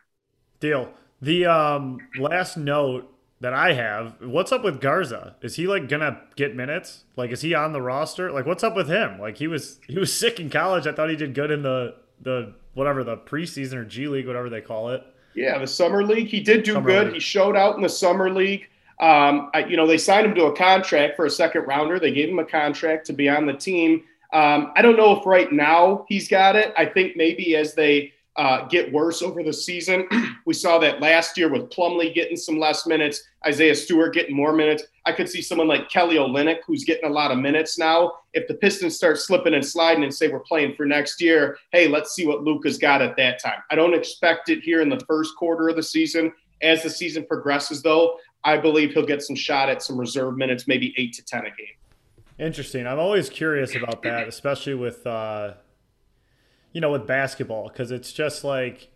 [0.62, 0.90] Deal.
[1.22, 4.16] The um, last note that I have.
[4.22, 5.36] What's up with Garza?
[5.42, 7.04] Is he like gonna get minutes?
[7.18, 8.32] Like, is he on the roster?
[8.32, 9.20] Like, what's up with him?
[9.20, 10.88] Like, he was he was sick in college.
[10.88, 14.50] I thought he did good in the the whatever the preseason or G League, whatever
[14.50, 15.04] they call it.
[15.34, 16.28] Yeah, the summer league.
[16.28, 17.06] He did do Summer good.
[17.08, 17.14] league.
[17.16, 18.68] He showed out in the summer league.
[19.00, 22.00] Um, I, you know, they signed him to a contract for a second rounder.
[22.00, 24.04] They gave him a contract to be on the team.
[24.34, 26.74] Um, I don't know if right now he's got it.
[26.78, 30.08] I think maybe as they uh, get worse over the season,
[30.46, 34.54] we saw that last year with Plumlee getting some less minutes, Isaiah Stewart getting more
[34.54, 34.84] minutes.
[35.06, 38.14] I could see someone like Kelly Olynyk who's getting a lot of minutes now.
[38.34, 41.88] If the Pistons start slipping and sliding and say we're playing for next year, hey,
[41.88, 43.60] let's see what Luka's got at that time.
[43.70, 46.32] I don't expect it here in the first quarter of the season.
[46.62, 50.68] As the season progresses, though, I believe he'll get some shot at some reserve minutes,
[50.68, 51.76] maybe eight to ten a game.
[52.40, 52.88] Interesting.
[52.88, 55.54] I'm always curious about that, especially with uh,
[56.72, 58.90] you know with basketball, because it's just like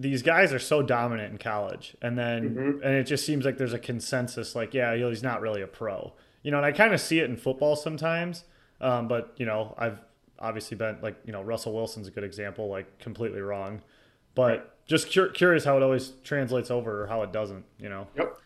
[0.00, 2.84] these guys are so dominant in college, and then Mhm.
[2.84, 6.12] and it just seems like there's a consensus, like yeah, he's not really a pro,
[6.42, 6.56] you know.
[6.58, 8.44] And I kind of see it in football sometimes,
[8.80, 9.98] um, but you know, I've
[10.38, 13.82] obviously been like you know Russell Wilson's a good example, like completely wrong,
[14.36, 18.06] but just cur- curious how it always translates over or how it doesn't, you know.
[18.16, 18.38] Yep.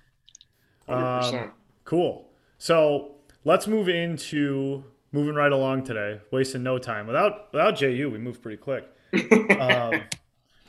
[0.88, 1.42] 100%.
[1.44, 1.52] Um,
[1.84, 2.30] cool.
[2.58, 7.06] So let's move into moving right along today, wasting no time.
[7.06, 8.88] Without without JU, we move pretty quick.
[9.60, 10.02] um,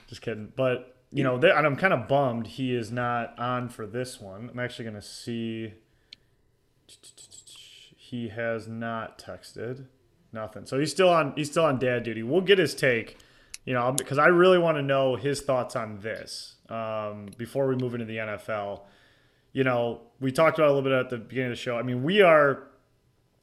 [0.08, 0.52] just kidding.
[0.56, 4.20] But you know, th- and I'm kind of bummed he is not on for this
[4.20, 4.50] one.
[4.52, 5.74] I'm actually gonna see.
[7.96, 9.88] He has not texted.
[10.32, 10.66] Nothing.
[10.66, 11.34] So he's still on.
[11.36, 12.24] He's still on dad duty.
[12.24, 13.18] We'll get his take.
[13.66, 17.78] You know, because I really want to know his thoughts on this um, before we
[17.78, 18.82] move into the NFL
[19.54, 21.78] you know, we talked about a little bit at the beginning of the show.
[21.78, 22.64] I mean, we are,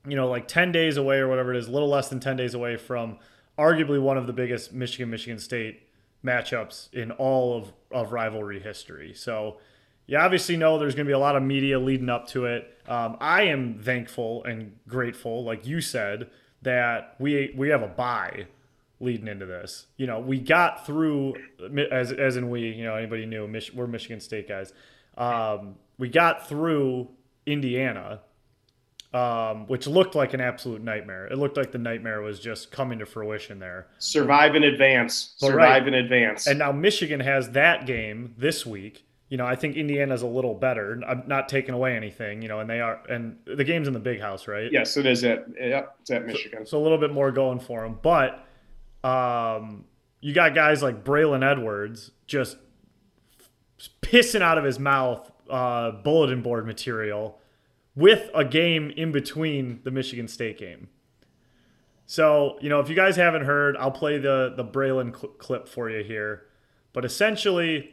[0.07, 2.37] you know, like 10 days away or whatever it is, a little less than 10
[2.37, 3.19] days away from
[3.59, 5.83] arguably one of the biggest Michigan Michigan State
[6.25, 9.13] matchups in all of, of rivalry history.
[9.15, 9.59] So,
[10.11, 12.77] you obviously know there's going to be a lot of media leading up to it.
[12.89, 16.29] Um, I am thankful and grateful, like you said,
[16.63, 18.49] that we we have a bye
[18.99, 19.87] leading into this.
[19.97, 21.37] You know, we got through
[21.93, 24.73] as as in we, you know, anybody knew we're Michigan State guys.
[25.17, 27.09] Um, we got through
[27.47, 28.23] Indiana,
[29.13, 31.27] um, which looked like an absolute nightmare.
[31.27, 33.89] It looked like the nightmare was just coming to fruition there.
[33.99, 35.35] Survive in advance.
[35.41, 35.89] Well, Survive right.
[35.89, 36.47] in advance.
[36.47, 39.05] And now Michigan has that game this week.
[39.29, 41.01] You know, I think Indiana's a little better.
[41.07, 44.01] I'm not taking away anything, you know, and they are, and the game's in the
[44.01, 44.71] big house, right?
[44.73, 46.67] yes, it is at yep, it's at Michigan.
[46.67, 47.99] So a little bit more going for them.
[48.03, 48.45] But
[49.09, 49.85] um,
[50.21, 52.57] you got guys like Braylon Edwards just
[54.03, 57.39] pissing out of his mouth uh, bulletin board material
[57.95, 60.89] with a game in between the Michigan State game.
[62.07, 65.69] So, you know, if you guys haven't heard, I'll play the, the Braylon cl- clip
[65.69, 66.47] for you here.
[66.93, 67.91] But essentially,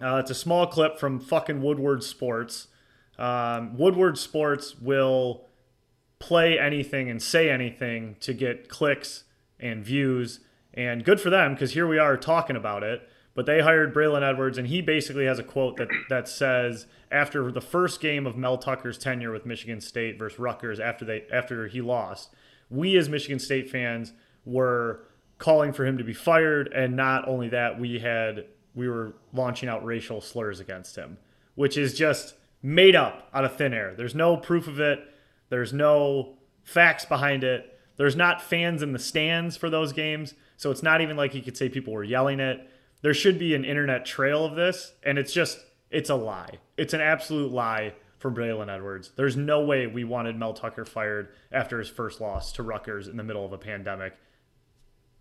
[0.00, 2.68] uh, it's a small clip from fucking Woodward Sports.
[3.18, 5.46] Um, Woodward Sports will
[6.18, 9.24] play anything and say anything to get clicks
[9.60, 10.40] and views.
[10.74, 13.08] And good for them because here we are talking about it.
[13.38, 17.52] But they hired Braylon Edwards, and he basically has a quote that, that says after
[17.52, 21.68] the first game of Mel Tucker's tenure with Michigan State versus Rutgers, after they after
[21.68, 22.34] he lost,
[22.68, 24.12] we as Michigan State fans
[24.44, 25.04] were
[25.38, 29.68] calling for him to be fired, and not only that, we had we were launching
[29.68, 31.16] out racial slurs against him,
[31.54, 33.94] which is just made up out of thin air.
[33.96, 34.98] There's no proof of it.
[35.48, 37.78] There's no facts behind it.
[37.98, 40.34] There's not fans in the stands for those games.
[40.56, 42.68] So it's not even like he could say people were yelling it.
[43.02, 45.58] There should be an internet trail of this, and it's just,
[45.90, 46.58] it's a lie.
[46.76, 49.12] It's an absolute lie from Braylon Edwards.
[49.14, 53.16] There's no way we wanted Mel Tucker fired after his first loss to Rutgers in
[53.16, 54.14] the middle of a pandemic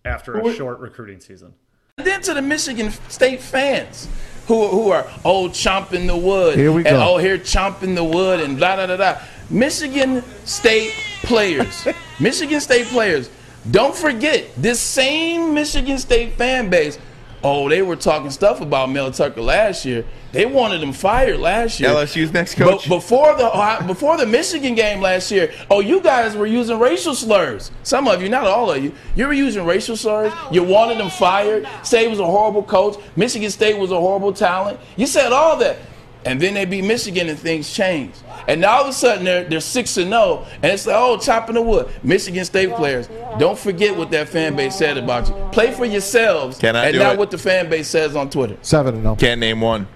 [0.03, 1.53] after a short recruiting season.
[1.97, 4.07] then to the Michigan State fans
[4.47, 7.13] who, who are oh chomping the wood Here we and go.
[7.15, 9.21] oh here chomping the wood and blah blah blah blah.
[9.49, 11.87] Michigan State players,
[12.19, 13.29] Michigan State players,
[13.71, 16.97] don't forget this same Michigan State fan base.
[17.43, 20.05] Oh, they were talking stuff about Mel Tucker last year.
[20.31, 21.89] They wanted him fired last year.
[21.89, 22.89] LSU's next coach.
[22.89, 26.79] But before the uh, before the Michigan game last year, oh, you guys were using
[26.79, 27.71] racial slurs.
[27.83, 30.33] Some of you, not all of you, you were using racial slurs.
[30.51, 31.67] You wanted him fired.
[31.83, 32.97] Say he was a horrible coach.
[33.15, 34.79] Michigan State was a horrible talent.
[34.95, 35.77] You said all that,
[36.25, 38.13] and then they beat Michigan and things change.
[38.47, 41.17] And now all of a sudden they're they're six and zero, and it's like oh,
[41.17, 41.89] chopping the wood.
[42.03, 45.33] Michigan State players, don't forget what that fan base said about you.
[45.51, 47.19] Play for yourselves, Can I and do not it?
[47.19, 48.57] what the fan base says on Twitter.
[48.61, 49.15] Seven and oh.
[49.15, 49.87] Can't name one.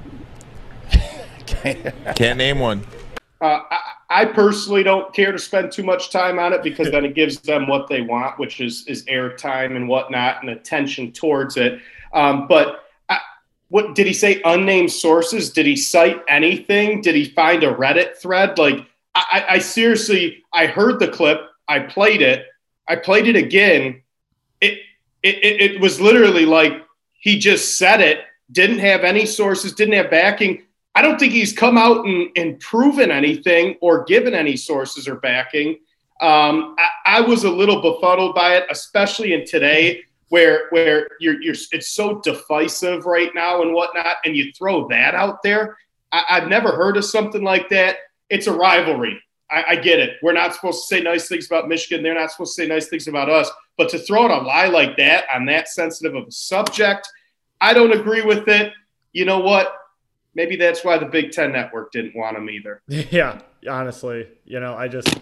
[2.16, 2.84] Can't name one.
[3.40, 3.80] Uh, I,
[4.10, 7.40] I personally don't care to spend too much time on it because then it gives
[7.40, 11.80] them what they want, which is is airtime and whatnot and attention towards it.
[12.14, 12.76] Um, but I,
[13.72, 14.42] what did he say?
[14.44, 15.50] Unnamed sources?
[15.50, 17.02] Did he cite anything?
[17.02, 18.58] Did he find a Reddit thread?
[18.58, 22.48] Like, I, I seriously, I heard the clip, I played it,
[22.90, 24.02] I played it again.
[24.60, 24.80] It,
[25.24, 30.12] it, it was literally like he just said it, didn't have any sources, didn't have
[30.12, 30.64] backing.
[30.94, 35.16] I don't think he's come out and, and proven anything or given any sources or
[35.16, 35.80] backing.
[36.20, 41.42] Um, I, I, was a little befuddled by it, especially in today where where you're
[41.42, 45.78] you're it's so divisive right now and whatnot, and you throw that out there.
[46.14, 47.98] I, have never heard of something like that.
[48.30, 49.22] It's a rivalry.
[49.50, 50.12] I, I get it.
[50.24, 52.02] We're not supposed to say nice things about Michigan.
[52.02, 53.52] They're not supposed to say nice things about us.
[53.78, 57.10] But to throw out a lie like that on that sensitive of a subject,
[57.60, 58.72] I don't agree with it.
[59.12, 59.74] You know what?
[60.34, 62.82] Maybe that's why the Big Ten Network didn't want him either.
[62.88, 65.14] Yeah, honestly, you know, I just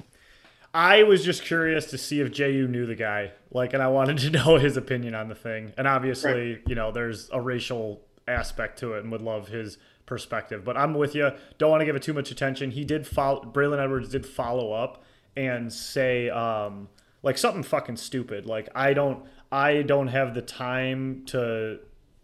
[0.73, 4.19] I was just curious to see if JU knew the guy, like, and I wanted
[4.19, 5.73] to know his opinion on the thing.
[5.77, 6.61] And obviously, right.
[6.67, 10.63] you know, there's a racial aspect to it, and would love his perspective.
[10.63, 11.31] But I'm with you.
[11.57, 12.71] Don't want to give it too much attention.
[12.71, 13.43] He did follow.
[13.43, 15.03] Braylon Edwards did follow up
[15.35, 16.89] and say, um,
[17.23, 18.45] like something fucking stupid.
[18.45, 21.79] Like I don't, I don't have the time to,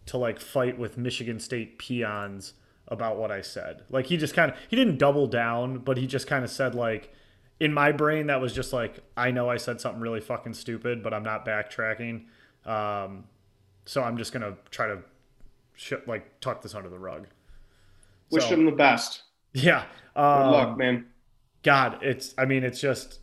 [0.08, 2.54] to like fight with Michigan State peons
[2.88, 3.84] about what I said.
[3.90, 6.76] Like he just kind of, he didn't double down, but he just kind of said
[6.76, 7.14] like
[7.60, 11.04] in my brain that was just like I know I said something really fucking stupid,
[11.04, 12.26] but I'm not backtracking.
[12.66, 13.26] Um,
[13.86, 15.00] so I'm just gonna try to
[15.76, 17.28] sh- like tuck this under the rug.
[18.32, 19.24] Wish so, him the best.
[19.54, 19.86] Yeah.
[20.16, 21.06] Um, Good luck, man.
[21.64, 22.34] God, it's.
[22.38, 23.20] I mean, it's just.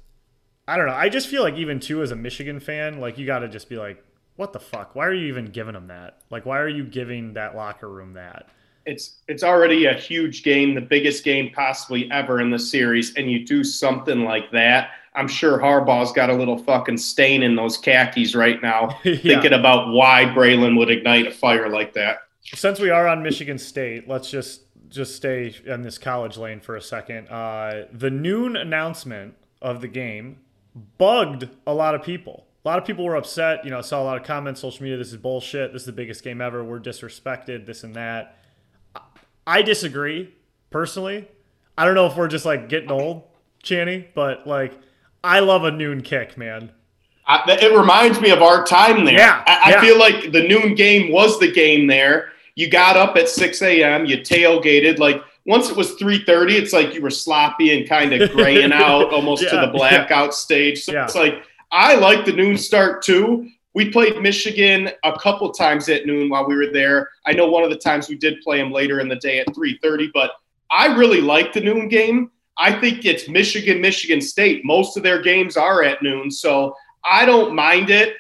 [0.67, 0.95] I don't know.
[0.95, 3.69] I just feel like even too as a Michigan fan, like you got to just
[3.69, 4.03] be like,
[4.37, 4.95] what the fuck?
[4.95, 6.19] Why are you even giving them that?
[6.31, 8.49] Like, why are you giving that locker room that?
[8.87, 13.31] It's it's already a huge game, the biggest game possibly ever in the series, and
[13.31, 14.91] you do something like that.
[15.15, 19.17] I'm sure Harbaugh's got a little fucking stain in those khakis right now, yeah.
[19.17, 22.21] thinking about why Braylon would ignite a fire like that.
[22.43, 26.77] Since we are on Michigan State, let's just just stay in this college lane for
[26.77, 27.29] a second.
[27.29, 30.39] Uh, the noon announcement of the game
[30.99, 32.47] bugged a lot of people.
[32.65, 33.65] A lot of people were upset.
[33.65, 34.97] You know, I saw a lot of comments, social media.
[34.97, 35.73] This is bullshit.
[35.73, 36.63] This is the biggest game ever.
[36.63, 37.67] We're disrespected.
[37.67, 38.39] This and that.
[39.47, 40.35] I disagree
[40.71, 41.29] personally.
[41.77, 43.25] I don't know if we're just like getting old,
[43.63, 44.73] Channy, but like
[45.25, 46.71] I love a noon kick, man.
[47.27, 49.15] I, it reminds me of our time there.
[49.15, 49.77] Yeah, I, yeah.
[49.77, 52.33] I feel like the noon game was the game there.
[52.57, 54.05] You got up at 6 a.m.
[54.07, 54.99] You tailgated.
[54.99, 59.13] Like once it was 3:30, it's like you were sloppy and kind of graying out,
[59.13, 60.31] almost yeah, to the blackout yeah.
[60.31, 60.85] stage.
[60.85, 63.49] So it's like I like the noon start too.
[63.75, 67.09] We played Michigan a couple times at noon while we were there.
[67.27, 69.55] I know one of the times we did play them later in the day at
[69.55, 70.33] 3:30, but
[70.71, 72.31] I really like the noon game.
[72.59, 74.65] I think it's Michigan, Michigan State.
[74.65, 78.17] Most of their games are at noon, so I don't mind it.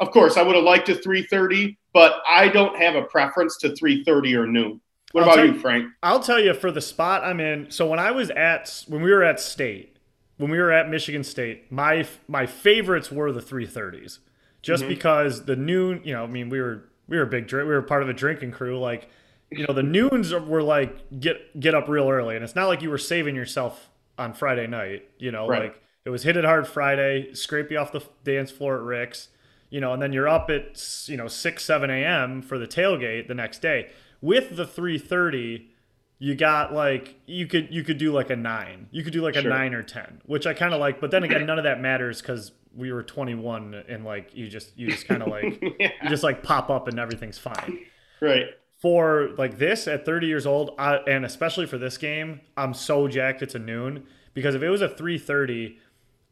[0.00, 3.70] Of course, I would have liked a 3:30, but I don't have a preference to
[3.70, 4.80] 3:30 or noon.
[5.12, 5.88] What I'll about you, Frank?
[6.02, 7.70] I'll tell you for the spot I'm in.
[7.70, 9.96] So when I was at when we were at State,
[10.36, 14.18] when we were at Michigan State, my my favorites were the 330s
[14.66, 14.94] just mm-hmm.
[14.94, 17.74] because the noon, you know, I mean, we were we were a big drink, we
[17.74, 18.80] were part of a drinking crew.
[18.80, 19.08] Like,
[19.48, 22.82] you know, the noons were like get get up real early, and it's not like
[22.82, 25.08] you were saving yourself on Friday night.
[25.18, 25.62] You know, right.
[25.62, 29.28] like it was hit it hard Friday, scrape you off the dance floor at Rick's,
[29.70, 32.42] you know, and then you're up at you know six seven a.m.
[32.42, 33.90] for the tailgate the next day.
[34.20, 35.70] With the three thirty,
[36.18, 39.36] you got like you could you could do like a nine, you could do like
[39.36, 41.00] a nine or ten, which I kind of like.
[41.00, 44.76] But then again, none of that matters because we were 21 and like you just
[44.76, 45.90] you just kind of like yeah.
[46.02, 47.80] you just like pop up and everything's fine.
[48.20, 48.46] Right.
[48.78, 53.08] For like this at 30 years old I, and especially for this game i'm so
[53.08, 55.76] jacked it's a noon because if it was a 3.30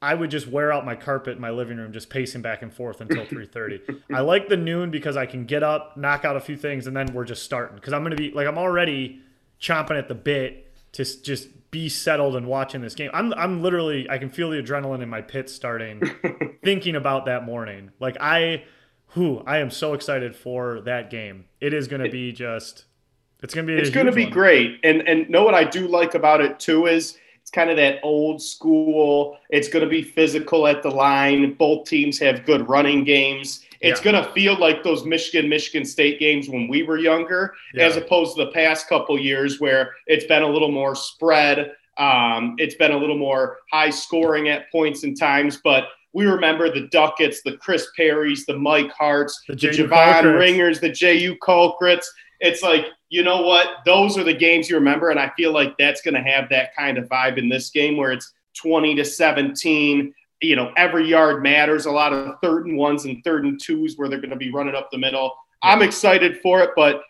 [0.02, 2.72] i would just wear out my carpet in my living room just pacing back and
[2.72, 6.40] forth until 3.30 i like the noon because i can get up knock out a
[6.40, 7.76] few things and then we're just starting.
[7.76, 9.22] Because i'm going to be like i'm already
[9.64, 13.10] chomping at the bit to just be settled and watching this game.
[13.14, 16.02] I'm I'm literally I can feel the adrenaline in my pits starting
[16.62, 17.90] thinking about that morning.
[17.98, 18.64] Like I
[19.08, 21.46] who I am so excited for that game.
[21.60, 22.84] It is going to be just
[23.42, 24.32] it's going to be It's going to be one.
[24.32, 24.80] great.
[24.84, 27.98] And and know what I do like about it too is it's kind of that
[28.02, 29.36] old school.
[29.50, 31.54] It's going to be physical at the line.
[31.54, 33.64] Both teams have good running games.
[33.84, 34.12] It's yeah.
[34.12, 37.84] going to feel like those Michigan Michigan State games when we were younger, yeah.
[37.84, 41.72] as opposed to the past couple years where it's been a little more spread.
[41.98, 46.70] Um, it's been a little more high scoring at points and times, but we remember
[46.70, 51.36] the Ducketts, the Chris Perrys, the Mike Harts, the, the Javon Ringers, the J.U.
[51.44, 52.10] Culprits.
[52.40, 53.68] It's like, you know what?
[53.84, 55.10] Those are the games you remember.
[55.10, 57.96] And I feel like that's going to have that kind of vibe in this game
[57.96, 60.14] where it's 20 to 17
[60.44, 61.86] you know, every yard matters.
[61.86, 64.50] A lot of third and ones and third and twos where they're going to be
[64.52, 65.34] running up the middle.
[65.62, 67.02] I'm excited for it, but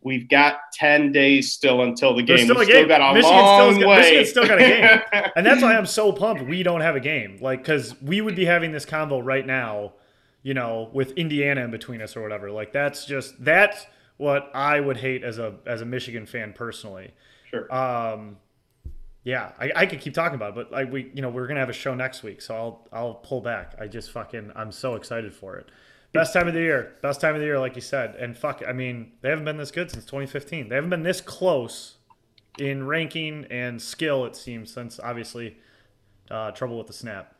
[0.00, 2.46] We've got 10 days still until the There's game.
[2.46, 2.88] still a still game.
[2.88, 3.96] got a Michigan long still's got- way.
[3.96, 5.00] Michigan's still got a game.
[5.36, 7.38] and that's why I'm so pumped we don't have a game.
[7.40, 9.94] Like, because we would be having this convo right now,
[10.44, 12.48] you know, with Indiana in between us or whatever.
[12.52, 13.86] Like, that's just that's
[14.18, 17.10] what I would hate as a as a Michigan fan personally.
[17.50, 17.70] Sure.
[17.74, 18.36] Um,
[19.28, 21.60] yeah, I, I could keep talking about it, but like we, you know, we're gonna
[21.60, 23.74] have a show next week, so I'll I'll pull back.
[23.78, 25.68] I just fucking I'm so excited for it.
[26.14, 28.62] Best time of the year, best time of the year, like you said, and fuck,
[28.66, 30.70] I mean, they haven't been this good since 2015.
[30.70, 31.96] They haven't been this close
[32.58, 35.58] in ranking and skill, it seems, since obviously
[36.30, 37.34] uh, trouble with the snap.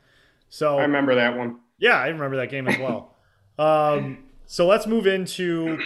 [0.51, 1.61] So I remember that one.
[1.79, 3.17] yeah, I remember that game as well.
[3.59, 5.79] um, so let's move into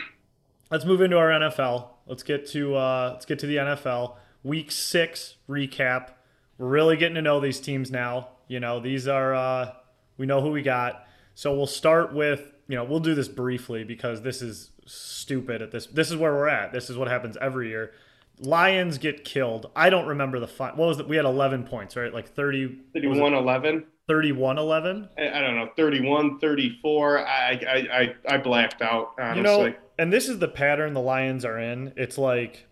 [0.69, 1.91] let's move into our NFL.
[2.09, 6.11] Let's get to uh, let's get to the NFL Week Six recap.
[6.59, 8.29] We're really getting to know these teams now.
[8.49, 9.73] You know, these are uh,
[10.17, 11.07] we know who we got.
[11.35, 15.71] So we'll start with you know we'll do this briefly because this is stupid at
[15.71, 15.87] this.
[15.87, 16.73] This is where we're at.
[16.73, 17.93] This is what happens every year.
[18.39, 19.71] Lions get killed.
[19.77, 20.77] I don't remember the fine.
[20.77, 21.09] What was it?
[21.09, 22.13] We had 11 points, right?
[22.13, 22.75] Like 30, what
[23.05, 23.85] was 31 11.
[24.09, 25.09] 31 11.
[25.17, 27.19] I I don't know, 31, 34.
[27.19, 29.37] I, I, I, I blacked out, honestly.
[29.37, 31.93] You know, and this is the pattern the Lions are in.
[31.97, 32.67] It's like,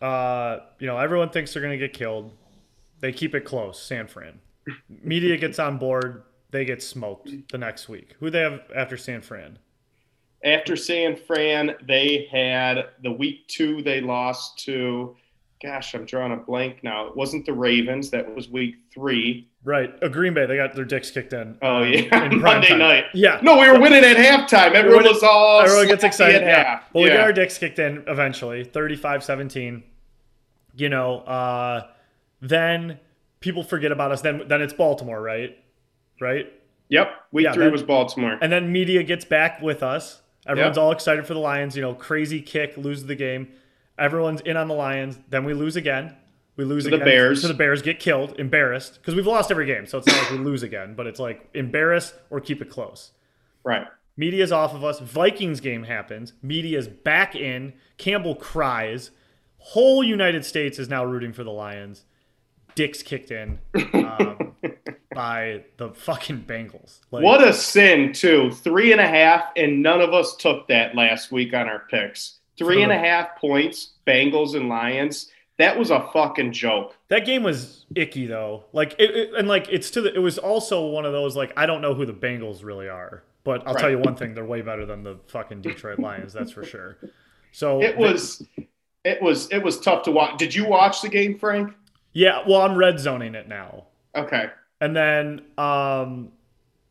[0.00, 2.32] uh, you know, everyone thinks they're going to get killed.
[3.00, 4.40] They keep it close, San Fran.
[5.02, 6.22] Media gets on board.
[6.50, 8.14] They get smoked the next week.
[8.20, 9.58] Who they have after San Fran?
[10.44, 15.16] After San Fran, they had the week two, they lost to,
[15.62, 17.06] gosh, I'm drawing a blank now.
[17.06, 18.10] It wasn't the Ravens.
[18.10, 19.48] That was week three.
[19.64, 20.46] Right, a Green Bay.
[20.46, 21.58] They got their dicks kicked in.
[21.60, 22.24] Oh, um, yeah.
[22.32, 22.78] in Monday time.
[22.78, 23.04] night.
[23.12, 24.72] Yeah, No, we were winning at halftime.
[24.72, 26.36] Everyone was all everyone gets excited.
[26.36, 26.64] At Yeah.
[26.64, 26.84] half.
[26.94, 29.82] Well, we got our dicks kicked in eventually, 35-17.
[30.80, 31.86] You know, uh,
[32.40, 32.98] then
[33.40, 34.22] people forget about us.
[34.22, 35.56] Then then it's Baltimore, right?
[36.20, 36.52] Right?
[36.88, 37.08] Yep.
[37.32, 38.38] Week Yeah, three that- was Baltimore.
[38.40, 40.22] And then media gets back with us.
[40.46, 40.82] Everyone's Yep.
[40.82, 41.76] all excited for the Lions.
[41.76, 43.48] You know, crazy kick, lose the game.
[43.98, 45.18] Everyone's in on the Lions.
[45.28, 46.16] Then we lose again.
[46.56, 47.42] We lose To the Bears.
[47.42, 49.86] To the Bears get killed, embarrassed because we've lost every game.
[49.86, 53.12] So it's not like we lose again, but it's like embarrass or keep it close.
[53.64, 53.86] right.
[54.16, 54.98] Media's off of us.
[55.00, 56.34] Vikings game happens.
[56.42, 57.72] Media's back in.
[57.96, 59.12] Campbell cries.
[59.60, 62.04] Whole United States is now rooting for the Lions.
[62.74, 63.58] Dicks kicked in
[63.94, 64.54] um,
[65.14, 67.00] by the fucking Bengals.
[67.10, 68.50] Like, What a sin, too.
[68.52, 72.38] Three and a half, and none of us took that last week on our picks.
[72.56, 75.30] Three and a half points, Bengals and Lions.
[75.58, 76.96] That was a fucking joke.
[77.08, 78.64] That game was icky though.
[78.72, 80.14] Like it, it- and like it's to the.
[80.14, 83.22] It was also one of those like I don't know who the Bengals really are,
[83.44, 86.32] but I'll tell you one thing: they're way better than the fucking Detroit Lions.
[86.32, 86.96] That's for sure.
[87.52, 88.46] So It was,
[89.04, 90.38] it was, it was tough to watch.
[90.38, 91.72] Did you watch the game, Frank?
[92.12, 92.42] yeah.
[92.46, 93.84] Well, I'm red zoning it now,
[94.16, 94.46] Okay.
[94.80, 96.32] and then um,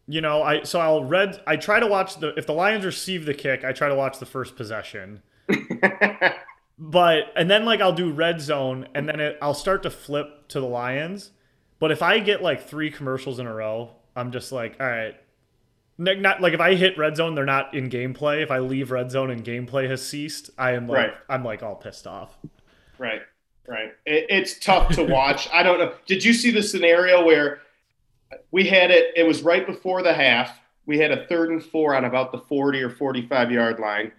[0.07, 1.41] you know I so I'll red.
[1.45, 4.19] I try to watch the if the Lions receive the kick, I try to watch
[4.19, 5.21] the first possession.
[6.77, 10.47] but and then like I'll do red zone, and then it, I'll start to flip
[10.49, 11.31] to the Lions.
[11.79, 15.15] But if I get like three commercials in a row, I'm just like, all right.
[15.99, 18.41] Not like if I hit red zone, they're not in gameplay.
[18.41, 21.13] If I leave red zone and gameplay has ceased, I am like, Right.
[21.27, 22.37] I'm like all pissed off.
[22.97, 23.21] Right,
[23.67, 23.93] right.
[24.05, 25.49] It, it's tough to watch.
[25.51, 25.93] I don't know.
[26.07, 27.59] Did you see the scenario where
[28.51, 29.11] we had it?
[29.17, 30.57] It was right before the half.
[30.85, 34.11] We had a third and four on about the 40 or 45 yard line.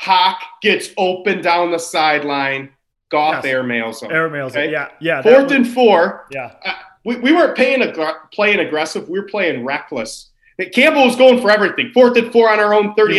[0.00, 2.70] Hock gets open down the sideline.
[3.10, 3.54] Goff Yes.
[3.54, 4.10] airmails him.
[4.10, 4.72] Airmails, Okay.
[4.72, 5.22] yeah, yeah.
[5.22, 6.26] Fourth was- and four.
[6.32, 6.72] yeah, Uh,
[7.04, 9.08] we, we weren't paying aggr- playing aggressive.
[9.08, 10.30] We were playing reckless.
[10.72, 11.90] Campbell was going for everything.
[11.92, 13.14] Fourth and four on our own 30.
[13.14, 13.18] he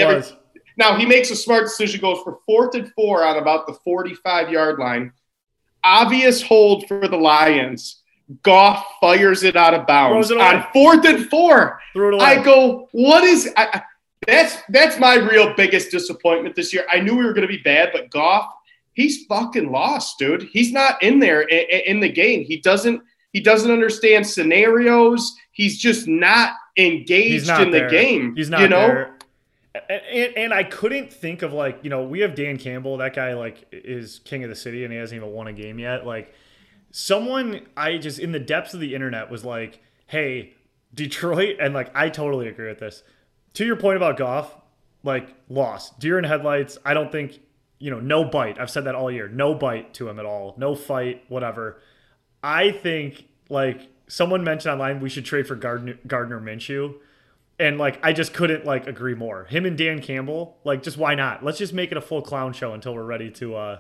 [0.78, 4.50] now he makes a smart decision, goes for fourth and four on about the 45
[4.50, 5.12] yard line.
[5.84, 8.02] Obvious hold for the Lions.
[8.42, 11.80] Goff fires it out of bounds on fourth and four.
[11.92, 12.24] Threw it away.
[12.26, 13.82] I go, what is I, I-
[14.26, 16.86] that's that's my real biggest disappointment this year.
[16.90, 18.50] I knew we were going to be bad, but Goff,
[18.94, 20.44] he's fucking lost, dude.
[20.44, 22.46] He's not in there in, in the game.
[22.46, 23.02] He doesn't
[23.34, 25.36] he doesn't understand scenarios.
[25.52, 28.36] He's just not engaged in the game.
[28.36, 28.88] He's not you know?
[28.88, 29.18] there.
[29.90, 32.98] And, and, and I couldn't think of like you know we have Dan Campbell.
[32.98, 35.80] That guy like is king of the city and he hasn't even won a game
[35.80, 36.06] yet.
[36.06, 36.34] Like
[36.92, 40.54] someone I just in the depths of the internet was like hey
[40.94, 43.04] Detroit and like I totally agree with this.
[43.56, 44.56] To your point about Goff
[45.04, 46.00] like lost.
[46.00, 46.78] Deer in headlights.
[46.86, 47.40] I don't think
[47.80, 48.60] you know no bite.
[48.60, 49.28] I've said that all year.
[49.28, 50.54] No bite to him at all.
[50.58, 51.82] No fight whatever.
[52.44, 56.96] I think like someone mentioned online we should trade for Gardner Gardner Minshew
[57.60, 59.46] and like I just couldn't like agree more.
[59.46, 61.44] Him and Dan Campbell, like just why not?
[61.44, 63.78] Let's just make it a full clown show until we're ready to uh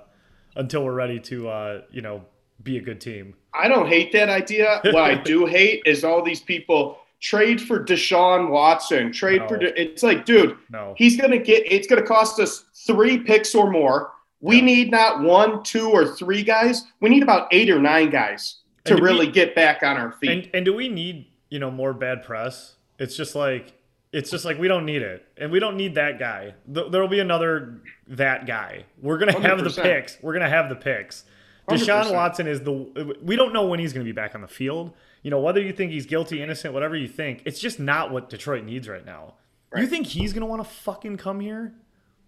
[0.55, 2.26] until we're ready to uh you know
[2.61, 3.36] be a good team.
[3.53, 4.80] I don't hate that idea.
[4.86, 9.57] What I do hate is all these people trade for Deshaun Watson, trade for.
[9.57, 10.93] De- it's like, dude, No.
[10.97, 11.63] he's gonna get.
[11.71, 14.11] It's gonna cost us three picks or more.
[14.39, 16.84] We need not one, two, or three guys.
[16.99, 20.12] We need about eight or nine guys to do we- really get back on our
[20.12, 20.30] feet.
[20.30, 22.76] And and do we need you know more bad press?
[23.00, 23.74] It's just like
[24.12, 26.54] it's just like we don't need it, and we don't need that guy.
[26.68, 28.86] There'll be another that guy.
[29.02, 30.18] We're gonna have the picks.
[30.22, 31.26] We're gonna have the picks.
[31.68, 32.14] Deshaun 100%.
[32.14, 33.16] Watson is the.
[33.24, 34.94] We don't know when he's gonna be back on the field.
[35.24, 37.42] You know whether you think he's guilty, innocent, whatever you think.
[37.46, 39.36] It's just not what Detroit needs right now.
[39.76, 41.74] You think he's gonna want to fucking come here?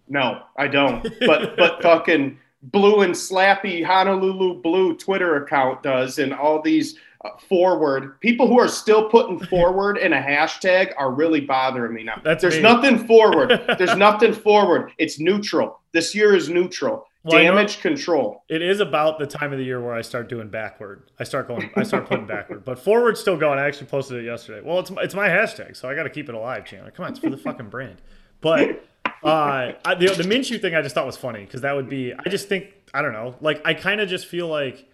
[0.08, 1.06] No, I don't.
[1.20, 2.38] But but fucking
[2.72, 8.58] blue and slappy Honolulu Blue Twitter account does, and all these uh, forward people who
[8.58, 12.20] are still putting forward in a hashtag are really bothering me now.
[12.22, 12.62] That's There's me.
[12.62, 13.62] nothing forward.
[13.78, 14.92] There's nothing forward.
[14.98, 15.80] It's neutral.
[15.92, 17.06] This year is neutral.
[17.24, 18.44] Well, Damage control.
[18.48, 21.10] It is about the time of the year where I start doing backward.
[21.18, 21.68] I start going.
[21.74, 23.58] I start putting backward, but forward's still going.
[23.58, 24.60] I actually posted it yesterday.
[24.64, 26.92] Well, it's it's my hashtag, so I got to keep it alive, Chandler.
[26.92, 28.00] Come on, it's for the fucking brand.
[28.40, 28.84] But
[29.26, 32.12] uh, I, the the Minshew thing I just thought was funny because that would be.
[32.14, 33.34] I just think I don't know.
[33.40, 34.88] Like I kind of just feel like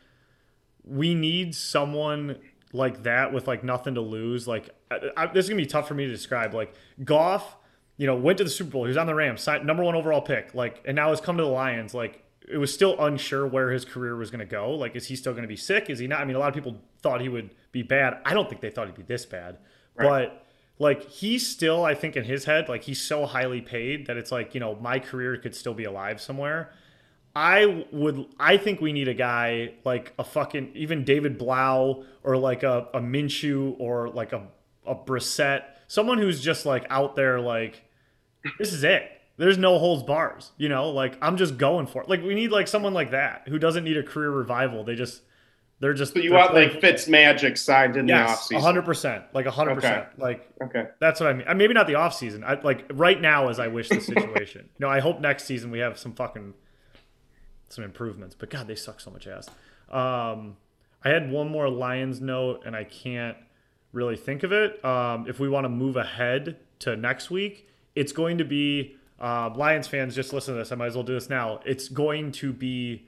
[0.85, 2.39] we need someone
[2.72, 4.49] like that with like nothing to lose.
[4.49, 6.55] Like I, I, this is gonna be tough for me to describe.
[6.55, 6.74] Like
[7.05, 7.57] Goff,
[7.97, 8.85] you know, went to the Super Bowl.
[8.85, 10.55] He was on the Rams, signed, number one overall pick.
[10.55, 11.95] Like, and now has come to the Lions.
[11.95, 14.72] Like, it was still unsure where his career was gonna go.
[14.72, 15.91] Like, is he still gonna be sick?
[15.91, 16.20] Is he not?
[16.20, 18.18] I mean, a lot of people thought he would be bad.
[18.24, 19.59] I don't think they thought he'd be this bad,
[19.97, 20.41] but.
[20.83, 24.33] Like he's still, I think, in his head, like he's so highly paid that it's
[24.33, 26.72] like you know my career could still be alive somewhere.
[27.37, 32.37] I would I think we need a guy like a fucking even David Blough or
[32.37, 34.49] like a, a Minshew or like a,
[34.85, 35.62] a Brissett.
[35.87, 37.85] Someone who's just like out there like
[38.59, 39.09] this is it.
[39.37, 40.51] There's no holds bars.
[40.57, 42.09] You know, like I'm just going for it.
[42.09, 44.83] Like we need like someone like that who doesn't need a career revival.
[44.83, 45.22] They just
[45.83, 48.61] they're just So you want like Fitz Magic signed in Yes, the offseason.
[48.61, 49.24] hundred percent.
[49.35, 50.07] Like hundred percent.
[50.14, 50.22] Okay.
[50.22, 50.85] Like Okay.
[51.01, 51.47] that's what I mean.
[51.49, 52.45] Uh, Maybe not the off season.
[52.45, 54.68] I like right now as I wish the situation.
[54.78, 56.55] you know, I hope next season we have some fucking
[57.68, 58.37] some improvements.
[58.39, 59.49] But God, they suck so much ass.
[59.91, 60.57] Um,
[61.05, 63.37] I had one more Lions note, and I can't
[63.93, 64.83] really think of it.
[64.85, 69.51] Um, if we want to move ahead to next week, it's going to be uh,
[69.57, 70.14] Lions fans.
[70.14, 70.70] Just listen to this.
[70.70, 71.61] I might as well do this now.
[71.66, 73.07] It's going to be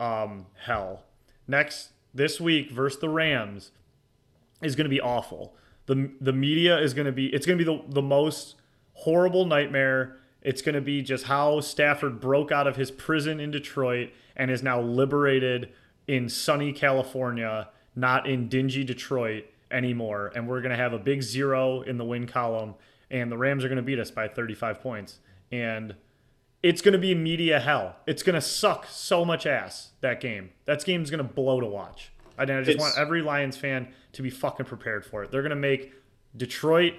[0.00, 1.02] um, hell
[1.46, 3.70] next this week versus the Rams
[4.62, 5.54] is going to be awful.
[5.86, 8.56] The the media is going to be it's going to be the, the most
[8.94, 10.16] horrible nightmare.
[10.42, 14.50] It's going to be just how Stafford broke out of his prison in Detroit and
[14.50, 15.72] is now liberated
[16.06, 20.30] in sunny California, not in dingy Detroit anymore.
[20.34, 22.74] And we're going to have a big zero in the win column
[23.10, 25.18] and the Rams are going to beat us by 35 points.
[25.52, 25.94] And
[26.64, 27.94] it's going to be media hell.
[28.06, 30.48] It's going to suck so much ass that game.
[30.64, 32.10] That game's going to blow to watch.
[32.38, 35.30] I, I just It's- want every Lions fan to be fucking prepared for it.
[35.30, 35.92] They're going to make
[36.34, 36.94] Detroit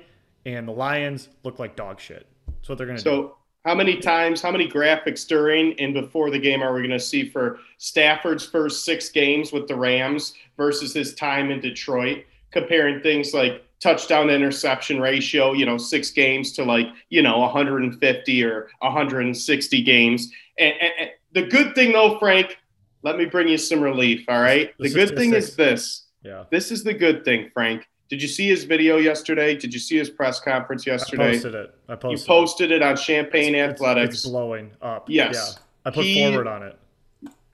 [0.46, 2.28] and the Lions look like dog shit.
[2.48, 3.10] That's what they're going to do.
[3.10, 6.92] So, how many times, how many graphics during and before the game are we going
[6.92, 12.26] to see for Stafford's first six games with the Rams versus his time in Detroit,
[12.52, 18.44] comparing things like touchdown interception ratio, you know, six games to like, you know, 150
[18.44, 20.32] or 160 games.
[20.58, 22.58] And, and, and the good thing, though, Frank,
[23.04, 24.26] let me bring you some relief.
[24.28, 24.74] All right.
[24.80, 26.08] The The good thing is this.
[26.24, 26.46] Yeah.
[26.50, 27.88] This is the good thing, Frank.
[28.10, 29.56] Did you see his video yesterday?
[29.56, 31.30] Did you see his press conference yesterday?
[31.30, 31.76] I posted it.
[31.88, 32.12] I posted.
[32.12, 33.60] You posted posted it on Champagne it.
[33.60, 34.16] It's- Athletics.
[34.16, 35.10] It's, blowing up.
[35.10, 35.36] Yes.
[35.36, 35.62] Yeah.
[35.86, 36.80] I put He- forward on it.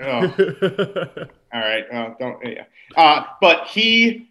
[0.03, 0.21] Oh,
[1.53, 1.86] all right.
[1.93, 2.43] Uh, don't.
[2.43, 2.63] Yeah.
[2.95, 4.30] Uh, but he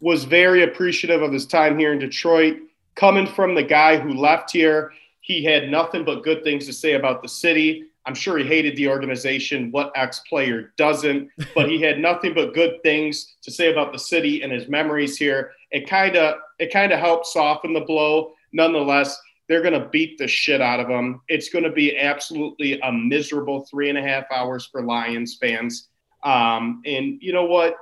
[0.00, 2.56] was very appreciative of his time here in Detroit.
[2.94, 6.94] Coming from the guy who left here, he had nothing but good things to say
[6.94, 7.84] about the city.
[8.06, 9.70] I'm sure he hated the organization.
[9.70, 11.28] What ex player doesn't?
[11.54, 15.16] But he had nothing but good things to say about the city and his memories
[15.16, 15.52] here.
[15.70, 18.32] It kind of it kind of helped soften the blow.
[18.52, 21.20] Nonetheless, they're going to beat the shit out of them.
[21.28, 25.88] It's going to be absolutely a miserable three and a half hours for Lions fans.
[26.22, 27.76] Um, and you know what?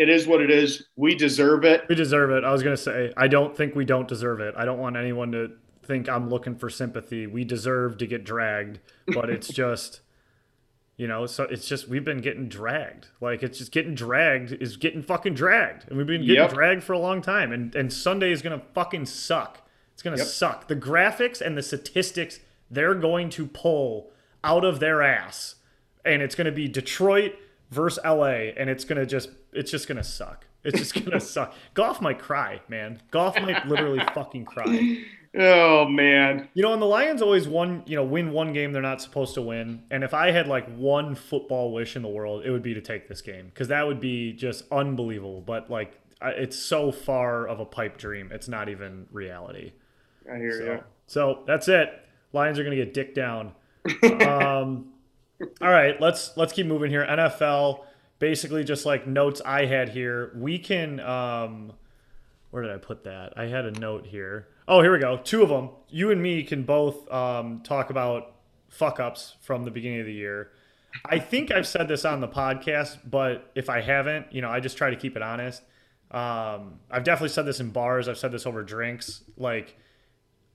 [0.00, 0.86] It is what it is.
[0.96, 1.84] We deserve it.
[1.86, 2.42] We deserve it.
[2.42, 4.54] I was going to say, I don't think we don't deserve it.
[4.56, 5.50] I don't want anyone to
[5.84, 7.26] think I'm looking for sympathy.
[7.26, 8.78] We deserve to get dragged,
[9.08, 10.00] but it's just,
[10.96, 13.08] you know, so it's just, we've been getting dragged.
[13.20, 15.86] Like, it's just getting dragged is getting fucking dragged.
[15.88, 16.54] And we've been getting Yep.
[16.54, 17.52] dragged for a long time.
[17.52, 19.68] And, and Sunday is going to fucking suck.
[19.92, 20.32] It's going to Yep.
[20.32, 20.68] suck.
[20.68, 22.40] The graphics and the statistics
[22.70, 25.56] they're going to pull out of their ass.
[26.06, 27.34] And it's going to be Detroit
[27.70, 28.52] versus LA.
[28.56, 30.46] And it's going to just, it's just going to suck.
[30.64, 31.54] It's just going to suck.
[31.74, 33.00] Goff might cry, man.
[33.10, 34.98] Goff might literally fucking cry.
[35.32, 36.48] Oh man.
[36.54, 39.34] You know, and the Lions always won, you know, win one game they're not supposed
[39.34, 39.84] to win.
[39.88, 42.80] And if I had like one football wish in the world, it would be to
[42.80, 45.40] take this game because that would be just unbelievable.
[45.40, 49.70] But like, it's so far of a pipe dream, it's not even reality.
[50.28, 50.80] I hear So, you.
[51.06, 51.90] so that's it.
[52.32, 53.52] Lions are going to get dick down.
[54.26, 54.86] um,
[55.62, 57.06] All right, let's let's keep moving here.
[57.08, 57.84] NFL,
[58.20, 60.30] basically just like notes I had here.
[60.36, 61.72] We can um
[62.50, 63.32] where did I put that?
[63.36, 64.48] I had a note here.
[64.66, 65.18] Oh, here we go.
[65.18, 65.70] Two of them.
[65.88, 68.34] You and me can both um, talk about
[68.68, 70.50] fuck ups from the beginning of the year.
[71.04, 74.58] I think I've said this on the podcast, but if I haven't, you know, I
[74.60, 75.62] just try to keep it honest.
[76.10, 78.08] Um, I've definitely said this in bars.
[78.08, 79.22] I've said this over drinks.
[79.36, 79.76] Like,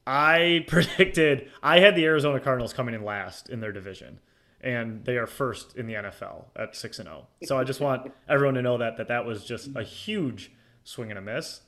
[0.05, 4.19] I predicted I had the Arizona Cardinals coming in last in their division,
[4.65, 7.27] and they are first in the NFL at six and zero.
[7.43, 10.51] So I just want everyone to know that that that was just a huge
[10.83, 11.61] swing and a miss.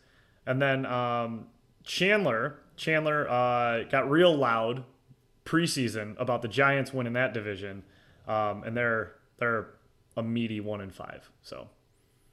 [0.46, 1.48] And then um,
[1.84, 4.84] Chandler, Chandler uh, got real loud
[5.46, 7.84] preseason about the Giants winning that division,
[8.28, 9.76] um, and they're they're
[10.18, 11.30] a meaty one and five.
[11.44, 11.70] So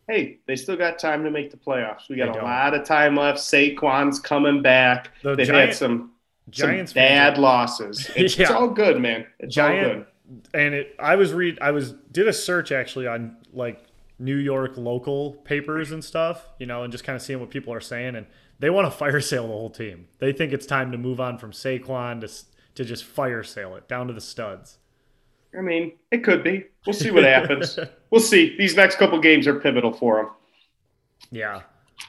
[0.08, 2.08] Hey, they still got time to make the playoffs.
[2.10, 3.38] We got a lot of time left.
[3.38, 5.10] Saquon's coming back.
[5.22, 6.10] The They've Giant- had some, some
[6.50, 8.10] Giants fans bad losses.
[8.16, 9.26] It's, it's all good, man.
[9.38, 10.06] It's all good.
[10.52, 10.94] And it.
[10.98, 11.58] I was read.
[11.60, 13.84] I was did a search actually on like
[14.18, 17.72] New York local papers and stuff, you know, and just kind of seeing what people
[17.72, 18.26] are saying, and
[18.58, 20.08] they want to fire sale the whole team.
[20.18, 22.28] They think it's time to move on from Saquon to
[22.76, 24.78] to just fire sale it down to the studs.
[25.56, 26.64] I mean, it could be.
[26.84, 27.78] We'll see what happens.
[28.10, 28.56] we'll see.
[28.56, 30.30] These next couple games are pivotal for them.
[31.30, 31.62] Yeah,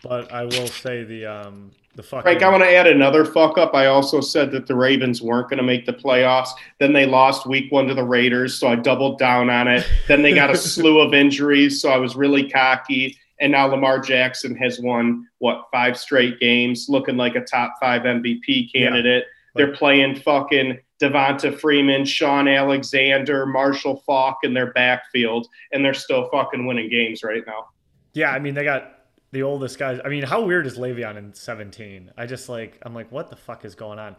[0.04, 3.58] but I will say the um the fucking Frank, I want to add another fuck
[3.58, 3.74] up.
[3.74, 6.50] I also said that the Ravens weren't going to make the playoffs.
[6.80, 9.90] Then they lost week one to the Raiders, so I doubled down on it.
[10.08, 13.18] Then they got a slew of injuries, so I was really cocky.
[13.40, 18.04] And now Lamar Jackson has won, what, five straight games, looking like a top five
[18.04, 19.26] MVP candidate.
[19.56, 26.30] They're playing fucking Devonta Freeman, Shaun Alexander, Marshall Faulk in their backfield, and they're still
[26.30, 27.68] fucking winning games right now.
[28.14, 28.95] Yeah, I mean they got
[29.32, 30.00] the oldest guys.
[30.04, 32.12] I mean, how weird is Le'Veon in 17?
[32.18, 34.16] I just like I'm like, what the fuck is going on?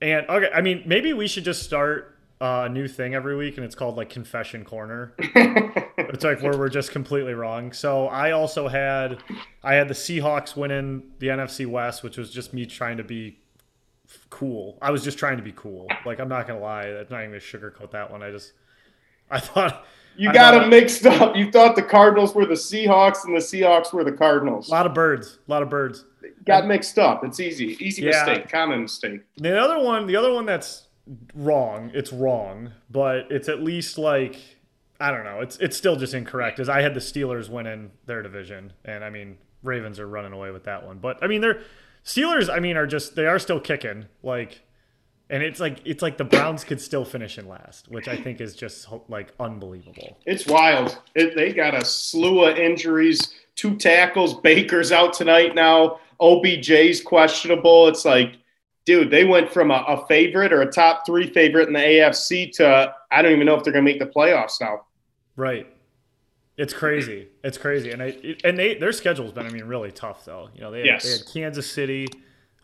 [0.00, 3.56] And okay, I mean, maybe we should just start uh, a new thing every week,
[3.56, 5.14] and it's called like Confession Corner.
[5.18, 7.72] it's like where we're just completely wrong.
[7.72, 9.18] So I also had
[9.62, 13.38] I had the Seahawks winning the NFC West, which was just me trying to be
[14.30, 14.78] cool.
[14.82, 15.88] I was just trying to be cool.
[16.04, 18.22] Like I'm not gonna lie, I'm not even gonna sugarcoat that one.
[18.22, 18.52] I just
[19.30, 19.86] I thought
[20.16, 21.36] You got them mixed up.
[21.36, 24.68] You thought the Cardinals were the Seahawks and the Seahawks were the Cardinals.
[24.68, 26.04] a lot of birds, a lot of birds.
[26.44, 27.24] Got mixed up.
[27.24, 27.76] It's easy.
[27.80, 28.10] Easy Yeah.
[28.10, 28.48] mistake.
[28.48, 29.20] Common mistake.
[29.36, 30.88] The other one, the other one that's
[31.34, 31.90] wrong.
[31.94, 34.36] It's wrong, but it's at least like
[35.00, 35.40] I don't know.
[35.40, 36.60] It's it's still just incorrect.
[36.60, 40.50] Is I had the Steelers winning their division, and I mean Ravens are running away
[40.50, 40.98] with that one.
[40.98, 41.60] But I mean they're
[42.04, 42.48] Steelers.
[42.48, 44.60] I mean are just they are still kicking like,
[45.30, 48.40] and it's like it's like the Browns could still finish in last, which I think
[48.40, 50.18] is just like unbelievable.
[50.26, 50.98] It's wild.
[51.14, 53.34] It, they got a slew of injuries.
[53.56, 54.40] Two tackles.
[54.40, 56.00] Baker's out tonight now.
[56.20, 57.88] OBJ's questionable.
[57.88, 58.36] It's like,
[58.84, 62.52] dude, they went from a, a favorite or a top three favorite in the AFC
[62.56, 64.86] to I don't even know if they're going to make the playoffs now.
[65.36, 65.66] Right.
[66.56, 67.28] It's crazy.
[67.42, 70.50] It's crazy, and I it, and they their schedule's been I mean really tough though.
[70.54, 71.02] You know they had, Yes.
[71.04, 72.06] they had Kansas City,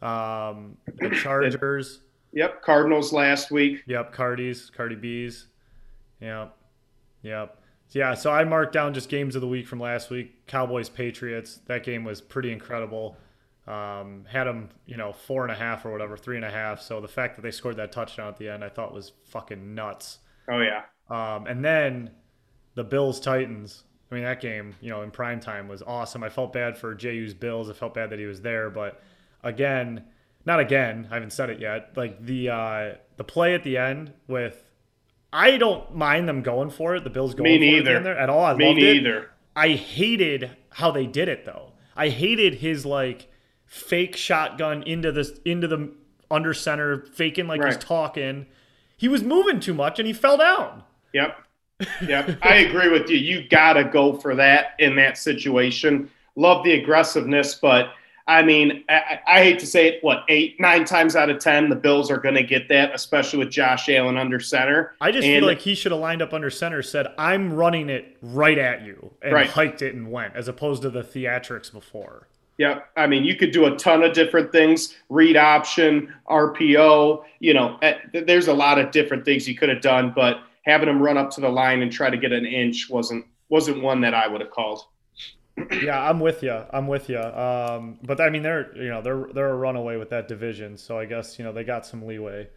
[0.01, 2.01] um, the Chargers.
[2.33, 2.63] Yep.
[2.63, 3.83] Cardinals last week.
[3.87, 5.47] Yep, Cardi's, Cardi B's.
[6.21, 6.57] Yep,
[7.23, 7.57] yep.
[7.93, 10.47] Yeah, so I marked down just games of the week from last week.
[10.47, 11.61] Cowboys, Patriots.
[11.67, 13.17] That game was pretty incredible.
[13.67, 16.81] Um, had them, you know, four and a half or whatever, three and a half.
[16.81, 19.75] So the fact that they scored that touchdown at the end, I thought was fucking
[19.75, 20.19] nuts.
[20.49, 20.83] Oh yeah.
[21.09, 22.11] Um, and then
[22.75, 23.85] the Bills Titans.
[24.11, 26.25] I mean, that game, you know, in prime time was awesome.
[26.25, 27.71] I felt bad for JU's Bills.
[27.71, 29.01] I felt bad that he was there, but
[29.45, 30.05] again,
[30.47, 31.09] not again.
[31.11, 31.93] I haven't said it yet.
[31.97, 34.71] Like the uh, the play at the end with,
[35.33, 37.05] I don't mind them going for it.
[37.05, 38.45] The Bills going Me for it at, the at all.
[38.45, 38.95] I Me loved it.
[38.95, 39.31] neither.
[39.55, 41.73] I hated how they did it though.
[41.97, 43.29] I hated his like
[43.67, 45.93] fake shotgun into the into the
[46.31, 48.47] under center, faking like he's talking.
[48.97, 50.85] He was moving too much and he fell down.
[51.13, 51.37] Yep.
[52.07, 52.39] Yep.
[52.43, 53.17] I agree with you.
[53.17, 56.11] You got to go for that in that situation.
[56.37, 57.93] Love the aggressiveness, but
[58.31, 61.69] I mean, I, I hate to say it, what, eight, nine times out of 10,
[61.69, 64.95] the Bills are going to get that, especially with Josh Allen under center.
[65.01, 67.91] I just And- feel like he should have lined up under center, said, I'm running
[67.91, 69.49] it right at you, and Right.
[69.49, 72.29] hiked it and went, as opposed to the theatrics before.
[72.57, 77.25] Yeah, I mean, you could do a ton of different things: read option, RPO.
[77.41, 80.89] You know, eh, there's a lot of different things you could have done, but having
[80.89, 84.01] him run up to the line and try to get an inch wasn't wasn't one
[84.03, 84.83] that I would have called.
[85.83, 86.63] Yeah, I'm with you.
[86.71, 87.19] I'm with you.
[87.19, 90.99] Um, but I mean, they're you know they're they're a runaway with that division, so
[90.99, 92.49] I guess you know they got some leeway.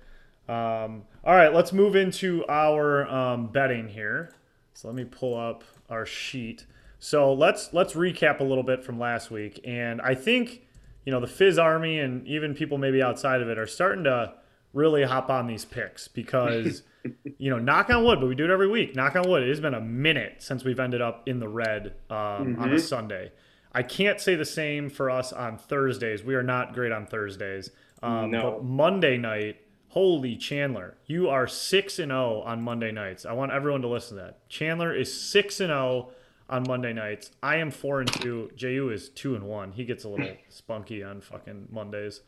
[0.47, 4.33] Um, all right, let's move into our um, betting here.
[4.73, 6.65] So let me pull up our sheet.
[6.99, 10.61] So let's let's recap a little bit from last week, and I think
[11.05, 14.33] you know the Fizz Army and even people maybe outside of it are starting to
[14.73, 16.83] really hop on these picks because
[17.37, 18.95] you know, knock on wood, but we do it every week.
[18.95, 19.43] Knock on wood.
[19.43, 22.79] It has been a minute since we've ended up in the red um, on a
[22.79, 23.31] Sunday.
[23.73, 26.23] I can't say the same for us on Thursdays.
[26.23, 27.71] We are not great on Thursdays.
[28.01, 28.41] Um, No.
[28.51, 29.57] But Monday night,
[29.89, 33.25] holy Chandler, you are six and zero on Monday nights.
[33.25, 34.47] I want everyone to listen to that.
[34.49, 36.11] Chandler is six and zero
[36.49, 37.31] on Monday nights.
[37.41, 38.51] I am four and two.
[38.55, 39.71] Ju is two and one.
[39.71, 42.21] He gets a little spunky on fucking Mondays.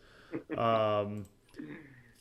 [0.58, 1.26] Um,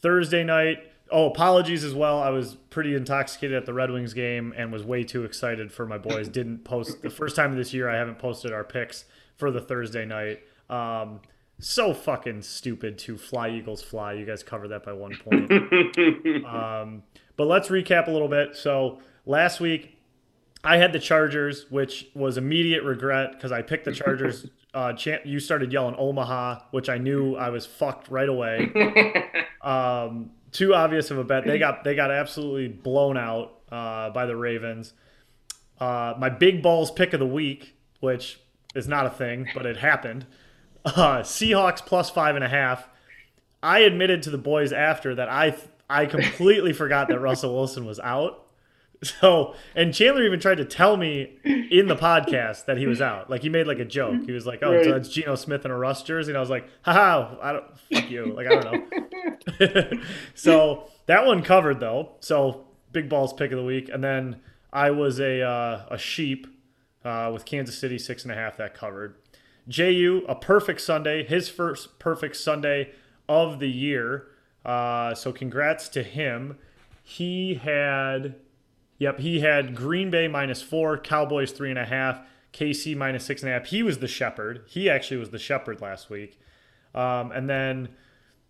[0.03, 0.79] Thursday night.
[1.11, 2.21] Oh, apologies as well.
[2.21, 5.87] I was pretty intoxicated at the Red Wings game and was way too excited for
[5.87, 6.29] my boys.
[6.29, 7.89] Didn't post the first time this year.
[7.89, 9.05] I haven't posted our picks
[9.37, 10.41] for the Thursday night.
[10.71, 11.21] Um,
[11.59, 14.15] so fucking stupid to fly Eagles fly.
[14.15, 15.51] You guys covered that by one point.
[16.47, 17.03] um,
[17.37, 18.57] but let's recap a little bit.
[18.57, 19.99] So last week
[20.65, 24.47] I had the Chargers, which was immediate regret because I picked the Chargers.
[24.75, 28.73] Uh, champ, you started yelling Omaha, which I knew I was fucked right away.
[29.63, 31.45] um, too obvious of a bet.
[31.45, 34.95] They got they got absolutely blown out uh, by the Ravens.
[35.79, 38.41] Uh, my big balls pick of the week, which
[38.75, 40.25] is not a thing, but it happened.
[40.85, 42.89] Uh, Seahawks plus five and a half.
[43.63, 45.57] I admitted to the boys after that I
[45.91, 48.44] I completely forgot that Russell Wilson was out.
[49.05, 53.29] So, and Chandler even tried to tell me in the podcast that he was out.
[53.31, 54.23] Like he made like a joke.
[54.25, 54.85] He was like, "Oh, Right.
[54.85, 57.79] so it's Geno Smith in a Russ jersey," and I was like, "Haha, I don't
[57.93, 58.91] fuck you." Like I don't
[59.61, 59.99] know.
[60.35, 62.13] so that one covered though.
[62.21, 64.41] So big balls pick of the week, and then
[64.73, 66.47] I was a uh, a sheep
[67.05, 69.17] uh, with Kansas City six and a half that covered.
[69.69, 72.91] Ju a perfect Sunday, his first perfect Sunday
[73.29, 74.29] of the year.
[74.65, 76.59] Uh, so congrats to him.
[77.03, 78.37] He had,
[79.05, 82.21] yep, he had Green Bay minus four, Cowboys three and a half,
[82.53, 83.67] KC minus six and a half.
[83.67, 84.63] He was the shepherd.
[84.67, 86.39] He actually was the shepherd last week.
[86.95, 87.89] Um, and then,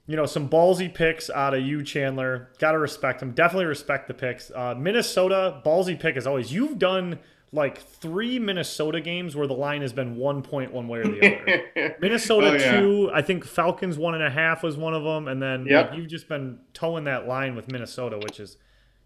[0.06, 2.50] you know, some ballsy picks out of you, Chandler.
[2.58, 3.32] Got to respect him.
[3.32, 4.50] Definitely respect the picks.
[4.50, 6.52] Uh, Minnesota, ballsy pick as always.
[6.52, 7.18] You've done
[7.52, 11.36] like three Minnesota games where the line has been one point one way or the
[11.80, 11.96] other.
[12.00, 12.80] Minnesota Oh, yeah.
[12.80, 15.90] two, I think Falcons one and a half was one of them, and then Yep.
[15.90, 18.56] like, you've just been towing that line with Minnesota, which is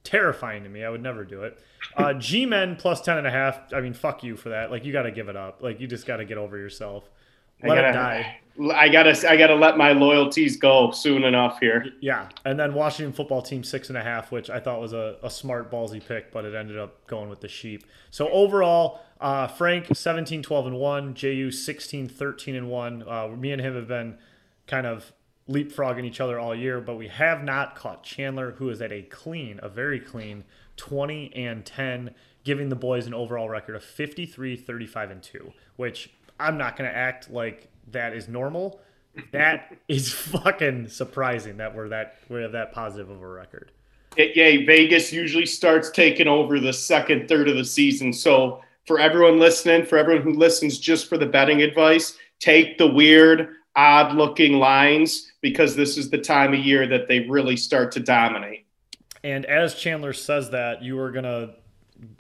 [0.05, 0.85] terrifying to me.
[0.85, 1.59] I would never do it.
[1.97, 3.73] Uh, G Men plus ten and a half.
[3.73, 4.71] I mean, fuck you for that.
[4.71, 5.63] Like you got to give it up.
[5.63, 7.11] Like you just got to get over yourself.
[7.63, 8.41] Let gotta, it die.
[8.75, 11.87] I gotta, I gotta let my loyalties go soon enough here.
[12.01, 15.17] Yeah, and then Washington football team six and a half, which I thought was a,
[15.23, 17.85] a smart ballsy pick, but it ended up going with the sheep.
[18.11, 23.05] So overall, uh, Frank 17, 12 and one, Ju 16, 13 and one.
[23.07, 24.19] Uh, me and him have been
[24.67, 25.13] kind of
[25.49, 29.03] leapfrogging each other all year, but we have not caught Chandler, who is at a
[29.03, 30.45] clean, a very clean
[30.77, 36.11] 20 and 10, giving the boys an overall record of 53, 35 and two, which
[36.39, 38.81] I'm not going to act like that is normal.
[39.33, 43.73] That is fucking surprising that we're that we have that positive of a record.
[44.17, 48.13] It, yeah, Vegas usually starts taking over the second third of the season.
[48.13, 52.87] So for everyone listening, for everyone who listens just for the betting advice, take the
[52.87, 57.93] weird, odd looking lines because this is the time of year that they really start
[57.93, 58.67] to dominate.
[59.23, 61.55] And as Chandler says that, you are gonna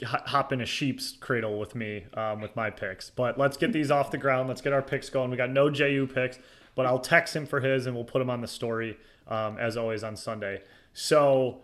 [0.04, 3.11] hop in a sheep's cradle with me um, with my picks.
[3.11, 4.48] But let's get these off the ground.
[4.48, 5.30] Let's get our picks going.
[5.30, 6.38] We got no JU picks,
[6.76, 8.96] but I'll text him for his and we'll put him on the story
[9.26, 10.62] um, as always on Sunday.
[10.92, 11.62] So,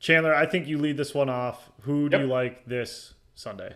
[0.00, 1.70] Chandler, I think you lead this one off.
[1.82, 2.26] Who do Yep.
[2.26, 3.74] you like this Sunday?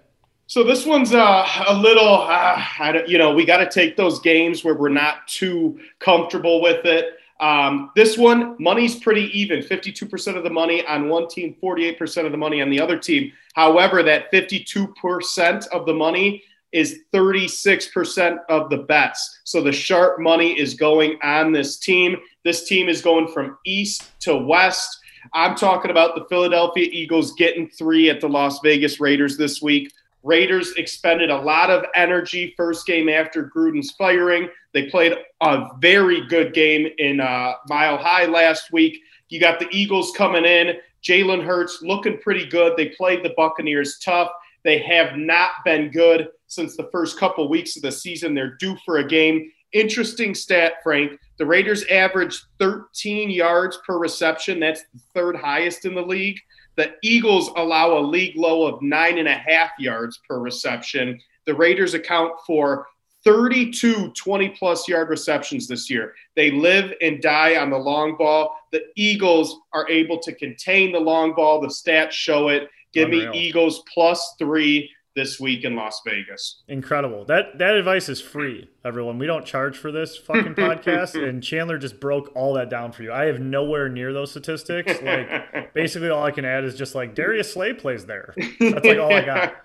[0.48, 2.64] So this one's uh, a little, uh,
[3.06, 7.18] you know, we got to take those games where we're not too comfortable with it.
[7.38, 12.32] Um, this one, money's pretty even 52% of the money on one team, 48% of
[12.32, 13.30] the money on the other team.
[13.56, 16.42] However, that 52% of the money
[16.72, 19.40] is 36% of the bets.
[19.44, 22.16] So the sharp money is going on this team.
[22.42, 24.98] This team is going from east to west.
[25.34, 29.92] I'm talking about the Philadelphia Eagles getting three at the Las Vegas Raiders this week.
[30.22, 34.48] Raiders expended a lot of energy first game after Gruden's firing.
[34.74, 39.00] They played a very good game in uh, Mile High last week.
[39.28, 40.76] You got the Eagles coming in.
[41.02, 42.76] Jalen Hurts looking pretty good.
[42.76, 44.28] They played the Buccaneers tough.
[44.64, 48.34] They have not been good since the first couple weeks of the season.
[48.34, 49.50] They're due for a game.
[49.72, 51.12] Interesting stat, Frank.
[51.38, 54.58] The Raiders averaged 13 yards per reception.
[54.58, 56.38] That's the third highest in the league.
[56.78, 61.20] The Eagles allow a league low of nine and a half yards per reception.
[61.44, 62.86] The Raiders account for
[63.24, 66.14] 32 20 plus yard receptions this year.
[66.36, 68.56] They live and die on the long ball.
[68.70, 71.60] The Eagles are able to contain the long ball.
[71.60, 72.68] The stats show it.
[72.92, 73.32] Give Unreal.
[73.32, 74.88] me Eagles plus three.
[75.18, 76.62] This week in Las Vegas.
[76.68, 77.24] Incredible.
[77.24, 79.18] That that advice is free, everyone.
[79.18, 83.02] We don't charge for this fucking podcast, and Chandler just broke all that down for
[83.02, 83.12] you.
[83.12, 85.02] I have nowhere near those statistics.
[85.02, 88.32] Like, basically, all I can add is just like Darius Slay plays there.
[88.60, 89.54] That's like all I got.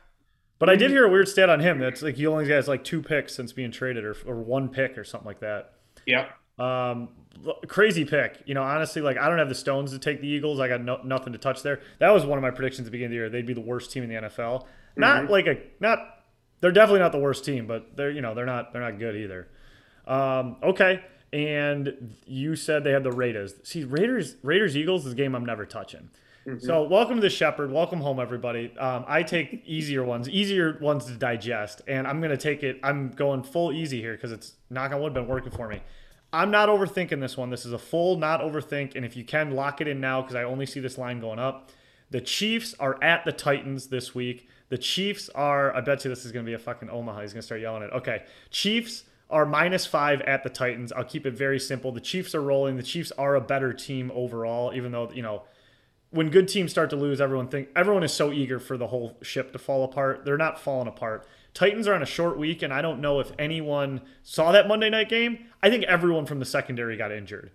[0.59, 1.77] But I did hear a weird stat on him.
[1.77, 4.97] That's like he only has like two picks since being traded, or or one pick,
[4.97, 5.73] or something like that.
[6.05, 6.27] Yeah.
[6.57, 7.09] Um,
[7.67, 8.41] crazy pick.
[8.45, 10.61] You know, honestly, like I don't have the stones to take the Eagles.
[10.61, 11.81] I got no, nothing to touch there.
[11.99, 13.29] That was one of my predictions at the beginning of the year.
[13.29, 14.65] They'd be the worst team in the NFL.
[14.95, 15.99] Not like a not.
[16.61, 19.15] They're definitely not the worst team, but they're you know they're not they're not good
[19.15, 19.47] either.
[20.07, 23.55] Um, okay, and you said they had the Raiders.
[23.63, 26.09] See, Raiders Raiders Eagles is a game I'm never touching.
[26.59, 27.71] So welcome to the Shepherd.
[27.71, 28.77] Welcome home, everybody.
[28.77, 32.81] Um, I take easier ones, easier ones to digest, and I'm gonna take it.
[32.83, 35.81] I'm going full easy here because it's knock on wood been working for me.
[36.33, 37.49] I'm not overthinking this one.
[37.49, 40.35] This is a full not overthink, and if you can lock it in now because
[40.35, 41.71] I only see this line going up.
[42.09, 44.49] The Chiefs are at the Titans this week.
[44.73, 45.71] The Chiefs are.
[45.75, 47.21] I bet you this is gonna be a fucking Omaha.
[47.21, 47.91] He's gonna start yelling it.
[47.93, 50.91] Okay, Chiefs are minus five at the Titans.
[50.91, 51.91] I'll keep it very simple.
[51.91, 52.77] The Chiefs are rolling.
[52.77, 55.43] The Chiefs are a better team overall, even though you know
[56.09, 59.15] when good teams start to lose, everyone think everyone is so eager for the whole
[59.21, 60.25] ship to fall apart.
[60.25, 61.27] They're not falling apart.
[61.53, 64.89] Titans are on a short week, and I don't know if anyone saw that Monday
[64.89, 65.37] night game.
[65.61, 67.51] I think everyone from the secondary got injured.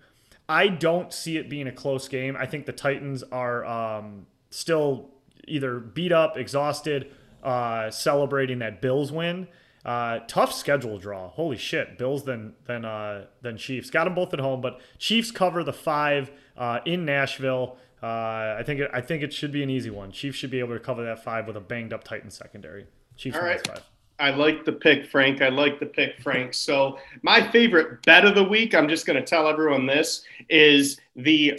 [0.48, 2.36] I don't see it being a close game.
[2.36, 5.10] I think the Titans are um, still
[5.48, 7.10] either beat up, exhausted,
[7.42, 9.48] uh, celebrating that Bills win.
[9.84, 11.28] Uh, tough schedule draw.
[11.28, 13.90] Holy shit, Bills then then uh, then Chiefs.
[13.90, 17.78] Got them both at home, but Chiefs cover the five uh, in Nashville.
[18.02, 20.12] Uh, I think it, I think it should be an easy one.
[20.12, 22.86] Chiefs should be able to cover that five with a banged up Titans secondary.
[23.16, 23.78] Chiefs All minus right.
[23.78, 23.84] five.
[24.20, 25.42] I like the pick, Frank.
[25.42, 26.52] I like the pick, Frank.
[26.52, 30.98] So my favorite bet of the week, I'm just going to tell everyone this, is
[31.14, 31.58] the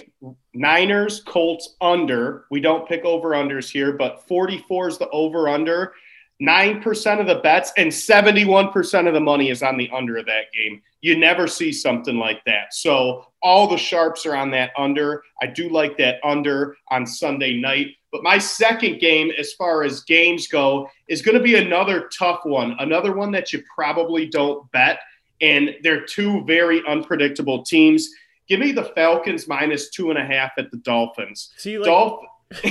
[0.53, 2.45] Niners Colts under.
[2.51, 5.93] We don't pick over unders here, but 44 is the over under.
[6.41, 10.51] 9% of the bets and 71% of the money is on the under of that
[10.53, 10.81] game.
[11.01, 12.73] You never see something like that.
[12.73, 15.23] So all the sharps are on that under.
[15.41, 17.95] I do like that under on Sunday night.
[18.11, 22.41] But my second game, as far as games go, is going to be another tough
[22.43, 24.99] one, another one that you probably don't bet.
[25.41, 28.09] And they're two very unpredictable teams.
[28.47, 31.53] Give me the Falcons minus two and a half at the Dolphins.
[31.57, 32.25] See, like, Dolph-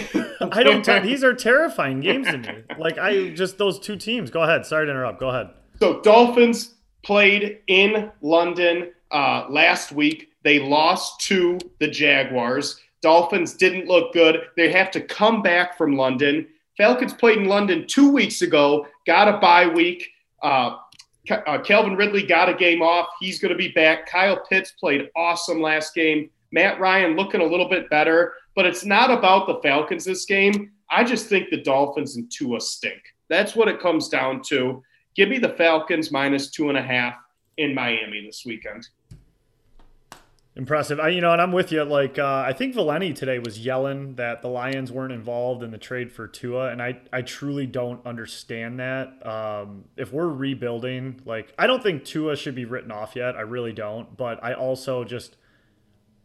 [0.53, 0.85] I don't.
[0.85, 2.49] Ter- these are terrifying games to me.
[2.79, 4.31] Like I just those two teams.
[4.31, 4.65] Go ahead.
[4.67, 5.21] Sorry to interrupt.
[5.21, 5.51] Go ahead.
[5.81, 6.75] So Dolphins
[7.05, 10.31] played in London uh, last week.
[10.45, 12.81] They lost to the Jaguars.
[13.03, 14.43] Dolphins didn't look good.
[14.57, 16.47] They have to come back from London.
[16.77, 18.87] Falcons played in London two weeks ago.
[19.07, 20.09] Got a bye week.
[20.43, 20.77] Uh,
[21.31, 23.09] uh, Calvin Ridley got a game off.
[23.21, 24.09] He's going to be back.
[24.09, 26.31] Kyle Pitts played awesome last game.
[26.53, 30.73] Matt Ryan looking a little bit better, but it's not about the Falcons this game.
[30.91, 33.01] I just think the Dolphins and Tua stink.
[33.29, 34.83] That's what it comes down to.
[35.15, 37.15] Give me the Falcons minus two and a half
[37.57, 38.89] in Miami this weekend.
[40.57, 40.99] Impressive.
[40.99, 41.85] I, you know, and I'm with you.
[41.85, 45.79] Like, uh, I think Valenti today was yelling that the Lions weren't involved in the
[45.79, 49.25] trade for Tua, and I, I truly don't understand that.
[49.25, 53.37] Um, if we're rebuilding, like, I don't think Tua should be written off yet.
[53.37, 54.17] I really don't.
[54.17, 55.37] But I also just,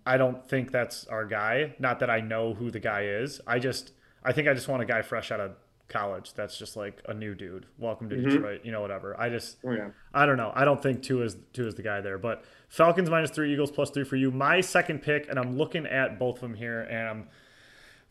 [0.06, 1.76] I don't think that's our guy.
[1.80, 3.40] Not that I know who the guy is.
[3.48, 3.92] I just,
[4.24, 5.52] I think I just want a guy fresh out of
[5.88, 6.34] college.
[6.34, 7.66] That's just like a new dude.
[7.78, 8.62] Welcome to Detroit.
[8.64, 9.20] You know, whatever.
[9.20, 9.90] I just, Oh, yeah.
[10.14, 10.52] I don't know.
[10.56, 12.18] I don't think Tua is Tua is the guy there.
[12.18, 14.32] But Falcons minus three, Eagles plus three for you.
[14.32, 17.28] My second pick, and I'm looking at both of them here, and I'm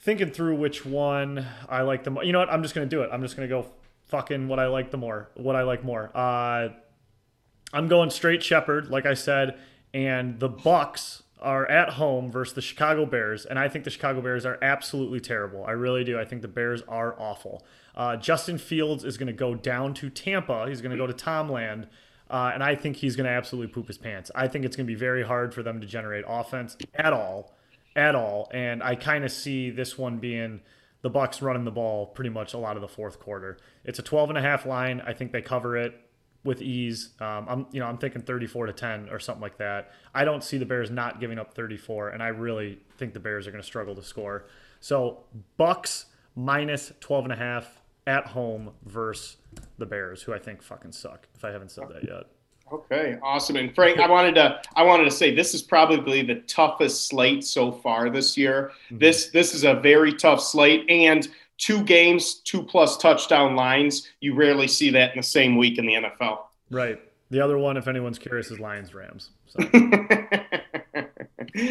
[0.01, 2.27] thinking through which one I like the most.
[2.27, 2.51] You know what?
[2.51, 3.11] I'm just gonna do it.
[3.13, 3.67] I'm just gonna go
[4.07, 5.31] fucking what I like the more.
[5.35, 6.11] What I like more.
[6.17, 6.69] Uh,
[7.73, 9.59] I'm going straight Shepherd, like I said,
[9.95, 14.21] and the Bucks are at home versus the Chicago Bears, and I think the Chicago
[14.21, 15.65] Bears are absolutely terrible.
[15.65, 16.19] I really do.
[16.19, 17.65] I think the Bears are awful.
[17.95, 20.67] Uh, Justin Fields is going to go down to Tampa.
[20.69, 21.89] He's going to go to Tomland,
[22.31, 24.31] uh, and I think he's going to absolutely poop his pants.
[24.35, 27.55] I think it's going to be very hard for them to generate offense at all,
[27.95, 28.51] at all.
[28.55, 30.61] And I kind of see this one being
[31.03, 33.59] the Bucks running the ball pretty much a lot of the fourth quarter.
[33.85, 35.03] It's a 12 and a half line.
[35.05, 35.95] I think they cover it
[36.45, 37.11] with ease.
[37.21, 39.93] Um, I'm you know I'm thinking 34 to 10 or something like that.
[40.15, 43.47] I don't see the Bears not giving up 34, and I really think the Bears
[43.47, 44.47] are going to struggle to score.
[44.81, 45.25] So
[45.57, 49.37] Bucks minus 12 and a half at home versus
[49.79, 51.29] the Bears, who I think fucking suck.
[51.35, 52.25] If I haven't said that yet.
[52.73, 53.57] Okay, awesome.
[53.57, 57.45] And Frank, I wanted to I wanted to say this is probably the toughest slate
[57.45, 58.73] so far this year.
[58.91, 61.29] This this is a very tough slate and
[61.59, 64.09] two games, two plus touchdown lines.
[64.21, 66.39] You rarely see that in the same week in the NFL.
[66.71, 67.01] Right.
[67.31, 69.31] The other one, if anyone's curious, is Lions Rams.
[69.47, 69.59] So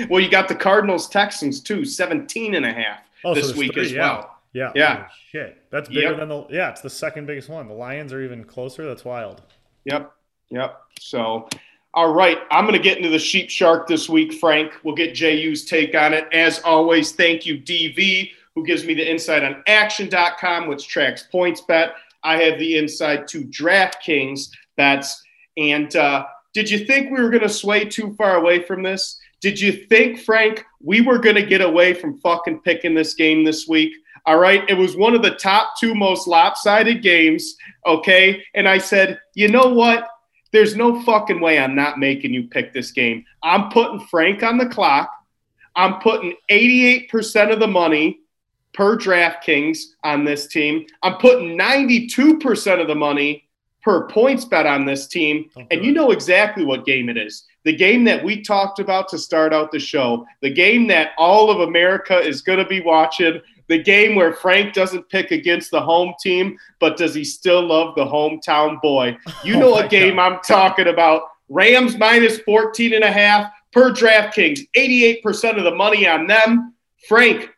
[0.10, 3.74] well, you got the Cardinals Texans too, 17 and a half Oh, this there's week
[3.74, 4.00] three, as yeah.
[4.02, 4.38] well.
[4.54, 4.72] Yeah.
[4.76, 5.08] Yeah.
[5.32, 5.62] Shit.
[5.70, 6.18] That's bigger Yep.
[6.18, 6.46] than the.
[6.50, 7.68] Yeah, it's the second biggest one.
[7.68, 8.86] The Lions are even closer.
[8.88, 9.42] That's wild.
[9.86, 10.12] Yep.
[10.50, 10.82] Yep.
[11.00, 11.48] So,
[11.94, 12.40] all right.
[12.50, 14.74] I'm going to get into the sheep shark this week, Frank.
[14.84, 16.28] We'll get JU's take on it.
[16.34, 21.92] As always, thank you, DV, who gives me the insight on action.com, which tracks PointsBet.
[22.24, 25.24] I have the insight to DraftKings bets.
[25.58, 29.20] And uh, did you think we were going to sway too far away from this?
[29.42, 33.44] Did you think, Frank, we were going to get away from fucking picking this game
[33.44, 33.94] this week?
[34.28, 34.64] All right.
[34.70, 37.56] It was one of the top two most lopsided games.
[37.88, 38.44] Okay.
[38.54, 40.08] And I said, you know what?
[40.52, 43.26] There's no fucking way I'm not making you pick this game.
[43.42, 45.10] I'm putting Frank on the clock.
[45.76, 48.21] I'm putting 88% of the money
[48.74, 50.86] per DraftKings on this team.
[51.04, 53.48] I'm putting 92% of the money
[53.82, 55.50] per PointsBet on this team.
[55.72, 57.46] And you know exactly what game it is.
[57.64, 61.52] The game that we talked about to start out the show, the game that all
[61.52, 65.82] of America is going to be watching, the game where Frank doesn't pick against the
[65.82, 69.18] home team, but does he still love the hometown boy?
[69.44, 70.34] You oh know Oh what game God.
[70.34, 71.24] I'm talking about.
[71.50, 76.74] Rams minus 14 and a half per DraftKings, 88% of the money on them.
[77.08, 77.50] Frank,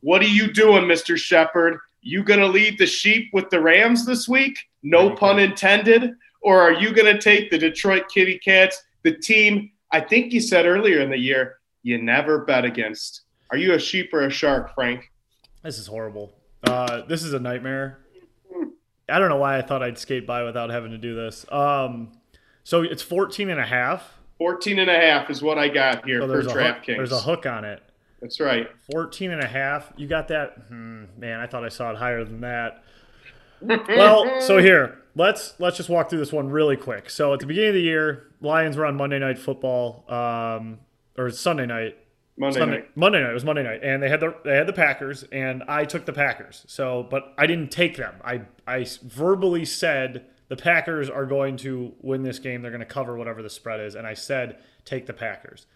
[0.00, 1.16] what are you doing, Mr.
[1.16, 1.78] Shepard?
[2.02, 4.58] You going to lead the sheep with the Rams this week?
[4.82, 6.12] No pun intended.
[6.42, 10.40] Or are you going to take the Detroit Kitty Cats, the team I think you
[10.40, 13.22] said earlier in the year you never bet against?
[13.50, 15.10] Are you a sheep or a shark, Frank?
[15.62, 16.32] This is horrible.
[16.64, 17.98] Uh, this is a nightmare.
[19.08, 21.44] I don't know why I thought I'd skate by without having to do this.
[21.50, 22.12] Um,
[22.64, 24.18] so it's 14 and a half.
[24.38, 26.96] 14 and a half is what I got here So for there's a, hook, DraftKings.
[26.96, 27.82] there's a hook on it.
[28.20, 28.68] That's right.
[28.92, 29.92] 14 and a half.
[29.96, 30.58] You got that?
[30.68, 32.84] Hmm, man, I thought I saw it higher than that.
[33.62, 37.10] well, so here, let's let's just walk through this one really quick.
[37.10, 40.78] So at the beginning of the year, Lions were on Monday Night Football, um,
[41.16, 41.98] or Sunday night.
[42.38, 42.96] Monday Sunday, night.
[42.96, 43.30] Monday night.
[43.30, 46.06] It was Monday night, and they had the they had the Packers, and I took
[46.06, 46.64] the Packers.
[46.68, 48.14] So, but I didn't take them.
[48.24, 52.62] I I verbally said the Packers are going to win this game.
[52.62, 55.66] They're going to cover whatever the spread is, and I said take the Packers.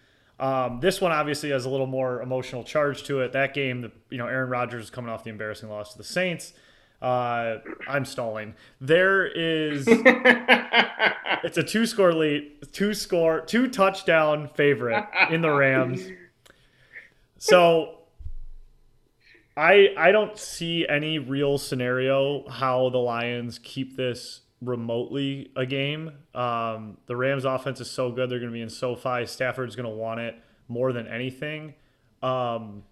[0.40, 3.32] Um, this one obviously has a little more emotional charge to it.
[3.32, 6.04] That game, the, you know, Aaron Rodgers is coming off the embarrassing loss to the
[6.04, 6.52] Saints.
[7.00, 8.54] Uh, I'm stalling.
[8.80, 16.02] There is it's a two score lead, two score, two touchdown favorite in the Rams.
[17.36, 17.98] So
[19.56, 26.12] I I don't see any real scenario how the Lions keep this remotely a game.
[26.34, 29.26] Um, the Rams offense is so good; they're going to be in SoFi.
[29.26, 30.36] Stafford's going to want it
[30.68, 31.74] more than anything.
[32.22, 32.84] Um,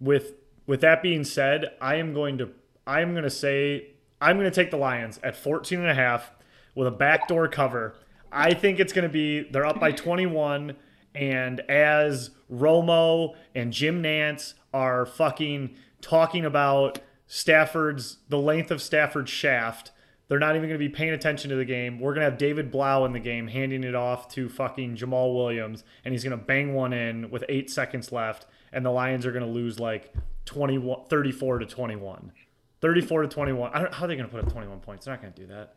[0.00, 0.34] with
[0.66, 2.50] with that being said, I am going to
[2.86, 3.88] I am going to say
[4.20, 6.32] I'm going to take the Lions at 14 and a half
[6.74, 7.94] with a backdoor cover.
[8.30, 10.76] I think it's going to be they're up by 21
[11.14, 19.30] and as Romo and Jim Nantz are fucking talking about Stafford's the length of Stafford's
[19.30, 19.90] shaft,
[20.28, 21.98] they're not even going to be paying attention to the game.
[21.98, 25.34] We're going to have David Blough in the game handing it off to fucking Jamaal
[25.34, 29.24] Williams and he's going to bang one in with 8 seconds left and the Lions
[29.24, 30.14] are going to lose like
[30.44, 32.32] 21 34 to 21.
[32.80, 33.70] 34 to 21.
[33.72, 35.06] I don't, how are they going to put up 21 points?
[35.06, 35.74] They're not going to do that.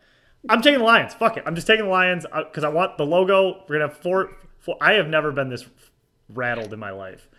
[0.49, 1.13] I'm taking the Lions.
[1.13, 1.43] Fuck it.
[1.45, 3.63] I'm just taking the Lions uh, because I want the logo.
[3.67, 4.75] We're going to have four, four.
[4.81, 5.65] I have never been this
[6.29, 7.29] rattled in my life.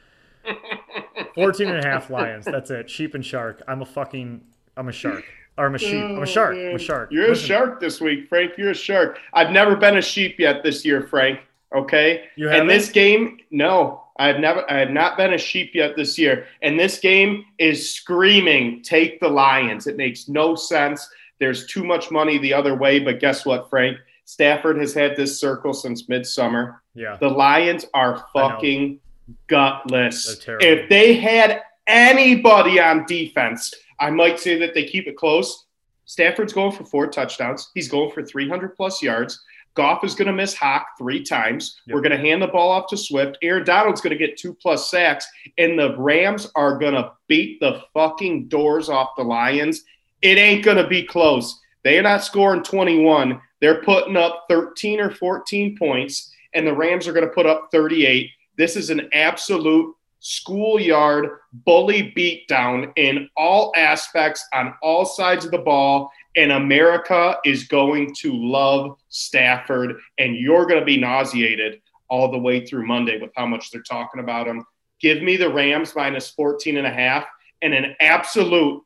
[1.35, 2.45] 14 and a half Lions.
[2.45, 2.91] That's it.
[2.91, 3.63] Sheep and shark.
[3.69, 4.43] I'm a fucking,
[4.77, 5.25] I'm a shark.
[5.59, 6.03] Or I'm a sheep.
[6.03, 6.57] I'm a shark.
[6.57, 7.13] I'm a shark.
[7.13, 8.53] You're Listen, a shark this week, Frank.
[8.57, 9.19] You're a shark.
[9.35, 11.41] I've never been a sheep yet this year, Frank.
[11.75, 12.25] Okay.
[12.37, 12.69] You and haven't?
[12.69, 16.47] this game, no, I've never, I have not been a sheep yet this year.
[16.63, 19.87] And this game is screaming, take the Lions.
[19.87, 21.09] It makes no sense.
[21.39, 22.99] There's too much money the other way.
[22.99, 23.99] But guess what, Frank?
[24.25, 26.83] Stafford has had this circle since midsummer.
[26.95, 27.17] Yeah.
[27.21, 29.01] The Lions are fucking
[29.49, 30.47] gutless.
[30.47, 35.67] If they had anybody on defense, I might say that they keep it close.
[36.07, 37.71] Stafford's going for four touchdowns.
[37.73, 39.41] He's going for 300 plus yards.
[39.75, 41.81] Goff is going to miss Hock three times.
[41.87, 41.95] Yep.
[41.95, 43.39] We're going to hand the ball off to Swift.
[43.43, 45.25] Aaron Donald's going to get two plus sacks,
[45.57, 49.85] and the Rams are going to beat the fucking doors off the Lions.
[50.21, 51.61] It ain't going to be close.
[51.85, 53.41] They're not scoring 21.
[53.61, 57.69] They're putting up 13 or 14 points, and the Rams are going to put up
[57.71, 58.31] 38.
[58.59, 65.59] This is an absolute schoolyard bully beatdown in all aspects on all sides of the
[65.59, 66.11] ball.
[66.37, 72.39] And America is going to love Stafford, and you're going to be nauseated all the
[72.39, 74.65] way through Monday with how much they're talking about him.
[75.01, 77.27] Give me the Rams minus 14 and a half
[77.61, 78.83] and an absolute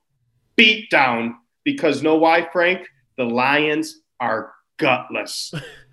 [0.57, 2.89] beatdown because know why, Frank?
[3.16, 5.53] The Lions are gutless.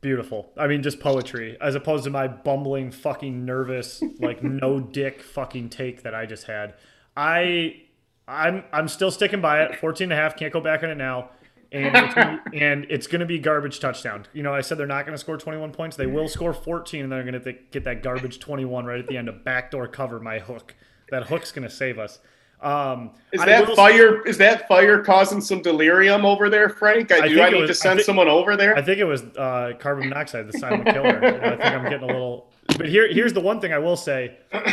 [0.00, 0.50] Beautiful.
[0.56, 5.68] I mean, just poetry, as opposed to my bumbling, fucking nervous, like no dick fucking
[5.68, 6.74] take that I just had.
[7.16, 7.82] I
[8.26, 9.76] I'm I'm still sticking by it.
[9.76, 11.30] 14 and a half, can't go back on it now.
[11.72, 14.26] And it's gonna, and it's going to be garbage touchdown.
[14.32, 15.96] You know, I said they're not going to score 21 points.
[15.96, 19.16] They will score 14 and they're going to get that garbage 21 right at the
[19.16, 20.74] end to backdoor cover my hook.
[21.10, 22.20] That hook's going to save us.
[22.62, 24.26] Um, Is that fire?
[24.26, 27.10] Is that fire causing some delirium over there, Frank?
[27.10, 28.76] I, I do I need was- to send think- someone over there?
[28.76, 31.24] I think it was uh, carbon monoxide, the silent killer.
[31.24, 32.50] I think I'm getting a little.
[32.76, 34.36] But here, here's the one thing I will say.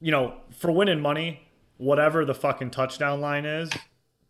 [0.00, 1.40] You know, for winning money,
[1.76, 3.68] whatever the fucking touchdown line is,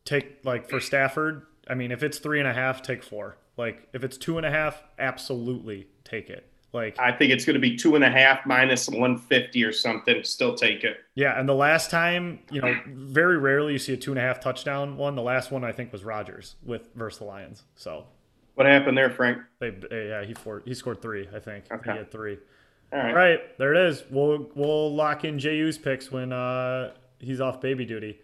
[0.06, 1.42] take like for Stafford.
[1.68, 3.36] I mean, if it's three and a half, take four.
[3.58, 6.50] Like if it's two and a half, absolutely take it.
[6.78, 10.22] Like I think it's going to be two and a half minus 150 or something.
[10.22, 10.98] Still take it.
[11.14, 14.22] yeah, and the last time, you know, very rarely you see a two and a
[14.22, 15.14] half touchdown one.
[15.16, 17.64] The last one I think was Rodgers with versus the Lions.
[17.74, 18.06] So
[18.54, 19.38] What happened there, Frank?
[19.58, 21.28] they, yeah, he for, he scored three.
[21.34, 21.90] I think Okay.
[21.92, 22.38] he had three.
[22.92, 23.08] All right.
[23.10, 24.04] All right, there it is.
[24.10, 28.20] We'll we'll lock in JU's picks when uh, he's off baby duty.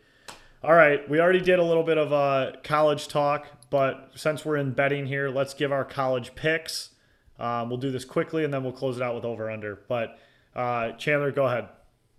[0.62, 4.56] All right, we already did a little bit of uh, college talk, but since we're
[4.56, 6.90] in betting here, let's give our college picks.
[7.38, 9.80] Um, we'll do this quickly and then we'll close it out with over under.
[9.88, 10.18] But
[10.54, 11.68] uh, Chandler, go ahead.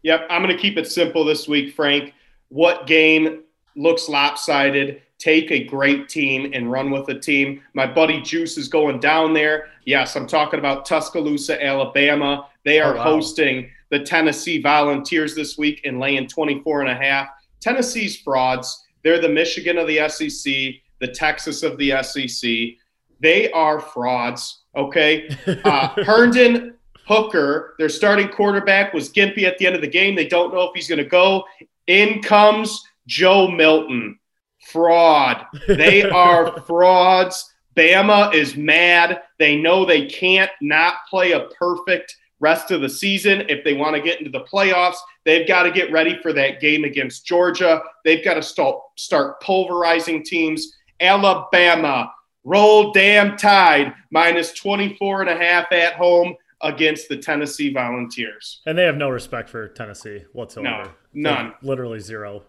[0.03, 2.13] Yep, I'm going to keep it simple this week, Frank.
[2.49, 3.43] What game
[3.75, 5.01] looks lopsided?
[5.17, 7.61] Take a great team and run with a team.
[7.73, 9.69] My buddy Juice is going down there.
[9.85, 12.47] Yes, I'm talking about Tuscaloosa, Alabama.
[12.65, 13.03] They are Oh, wow.
[13.03, 17.29] hosting the Tennessee Volunteers this week and laying 24 and a half.
[17.61, 18.83] Tennessee's frauds.
[19.03, 20.53] They're the Michigan of the SEC,
[20.99, 22.75] the Texas of the SEC.
[23.21, 24.63] They are frauds.
[24.75, 25.29] Okay.
[25.63, 26.75] Uh, Hendon
[27.07, 30.15] Hooker, their starting quarterback, was gimpy at the end of the game.
[30.15, 31.45] They don't know if he's going to go.
[31.87, 34.19] In comes Joe Milton.
[34.65, 35.45] Fraud.
[35.67, 37.53] They are frauds.
[37.75, 39.21] Bama is mad.
[39.37, 43.95] They know they can't not play a perfect rest of the season if they want
[43.95, 44.97] to get into the playoffs.
[45.23, 47.81] They've got to get ready for that game against Georgia.
[48.03, 50.73] They've got to start, start pulverizing teams.
[50.99, 52.11] Alabama,
[52.45, 58.61] roll damn tide, minus 24 and a half at home against the Tennessee Volunteers.
[58.65, 60.85] And they have no respect for Tennessee whatsoever.
[61.13, 61.45] No, none.
[61.47, 62.43] Like, literally zero.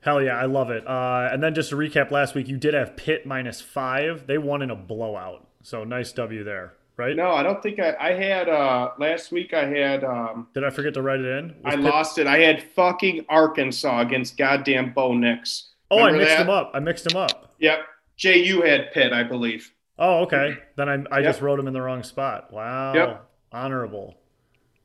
[0.00, 0.86] Hell yeah, I love it.
[0.86, 4.26] Uh, and then just to recap, last week you did have Pitt minus five.
[4.26, 7.16] They won in a blowout, so nice W there, right?
[7.16, 10.68] No, I don't think I, I had uh last week I had um Did I
[10.68, 11.48] forget to write it in?
[11.48, 12.26] Was I Pitt- lost it.
[12.26, 15.70] I had fucking Arkansas against goddamn Bo Nix.
[15.90, 16.38] Oh, I mixed that?
[16.38, 16.70] them up.
[16.74, 17.54] I mixed them up.
[17.58, 17.78] Yep.
[18.16, 19.72] JU had Pitt, I believe.
[19.98, 20.56] Oh, okay.
[20.76, 22.52] Then I, I just wrote them in the wrong spot.
[22.52, 22.94] Wow.
[22.94, 23.30] Yep.
[23.52, 24.16] Honorable.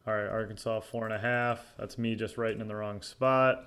[0.07, 1.59] All right, Arkansas four and a half.
[1.77, 3.65] That's me just writing in the wrong spot.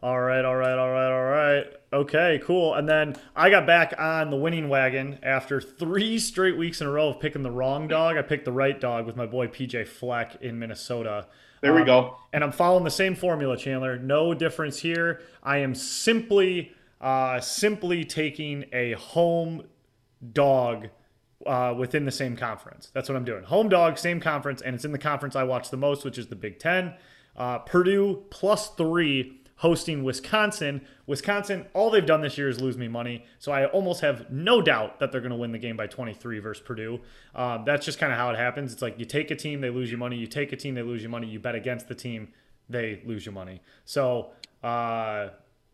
[0.00, 1.66] All right, all right, all right, all right.
[1.92, 2.74] Okay, cool.
[2.74, 6.90] And then I got back on the winning wagon after three straight weeks in a
[6.90, 8.16] row of picking the wrong dog.
[8.16, 11.26] I picked the right dog with my boy PJ Fleck in Minnesota.
[11.62, 12.16] There we Um, go.
[12.32, 13.98] And I'm following the same formula, Chandler.
[13.98, 15.20] No difference here.
[15.42, 19.64] I am simply, uh, simply taking a home
[20.32, 20.88] dog
[21.46, 22.90] uh, within the same conference.
[22.92, 23.44] That's what I'm doing.
[23.44, 26.26] Home dog, same conference, and it's in the conference I watch the most, which is
[26.26, 26.94] the Big Ten.
[27.36, 30.80] Uh, Purdue plus three hosting Wisconsin.
[31.06, 34.62] Wisconsin, all they've done this year is lose me money, so I almost have no
[34.62, 37.00] doubt that they're going to win the game by 23 versus Purdue.
[37.34, 38.72] Um, that's just kind of how it happens.
[38.72, 40.16] It's like you take a team, they lose you money.
[40.16, 41.26] You take a team, they lose you money.
[41.26, 42.28] You bet against the team,
[42.68, 43.60] they lose you money.
[43.84, 44.30] So
[44.62, 45.30] uh,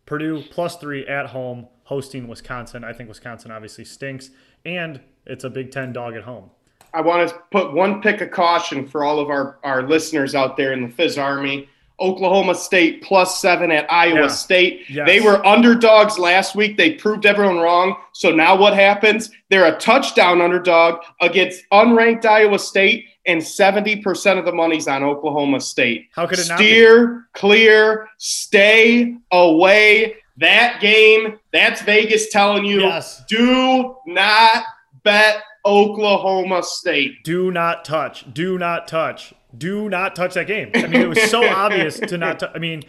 [0.07, 2.84] Purdue plus three at home hosting Wisconsin.
[2.84, 4.30] I think Wisconsin obviously stinks,
[4.64, 6.50] and it's a Big Ten dog at home.
[6.92, 10.57] I want to put one pick of caution for all of our, our listeners out
[10.57, 11.68] there in the Fizz Army.
[12.00, 14.26] Oklahoma State plus seven at Iowa Yeah.
[14.28, 14.82] State.
[14.90, 15.07] Yes.
[15.07, 16.76] They were underdogs last week.
[16.76, 17.97] They proved everyone wrong.
[18.12, 19.31] So now what happens?
[19.48, 25.60] They're a touchdown underdog against unranked Iowa State, and 70% of the money's on Oklahoma
[25.60, 26.09] State.
[26.14, 26.64] How could it not be?
[26.64, 30.16] Steer clear, stay away.
[30.38, 33.24] That game, that's Vegas telling you Yes.
[33.28, 34.64] do not
[35.05, 37.22] bet Oklahoma State.
[37.24, 38.24] Do not touch.
[38.34, 39.32] Do not touch.
[39.56, 40.70] Do not touch that game.
[40.74, 42.40] I mean, it was so obvious to not.
[42.40, 42.82] tou- I mean,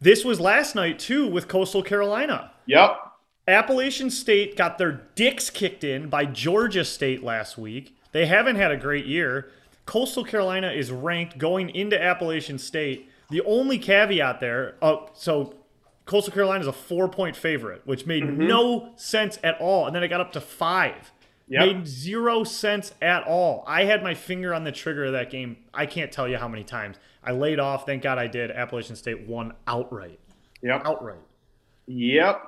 [0.00, 2.50] this was last night too with Coastal Carolina.
[2.66, 2.96] Yep.
[3.48, 7.96] Appalachian State got their dicks kicked in by Georgia State last week.
[8.12, 9.50] They haven't had a great year.
[9.86, 13.10] Coastal Carolina is ranked going into Appalachian State.
[13.30, 15.54] The only caveat there, uh, so
[16.04, 19.86] Coastal Carolina is a four point favorite, which made no sense at all.
[19.86, 21.12] And then it got up to five.
[21.48, 21.66] Yep.
[21.66, 23.64] Made zero sense at all.
[23.66, 25.56] I had my finger on the trigger of that game.
[25.74, 26.96] I can't tell you how many times.
[27.24, 27.86] I laid off.
[27.86, 28.52] Thank God I did.
[28.52, 30.20] Appalachian State won outright.
[30.62, 30.82] Yep.
[30.84, 31.18] Outright.
[31.86, 32.42] Yep.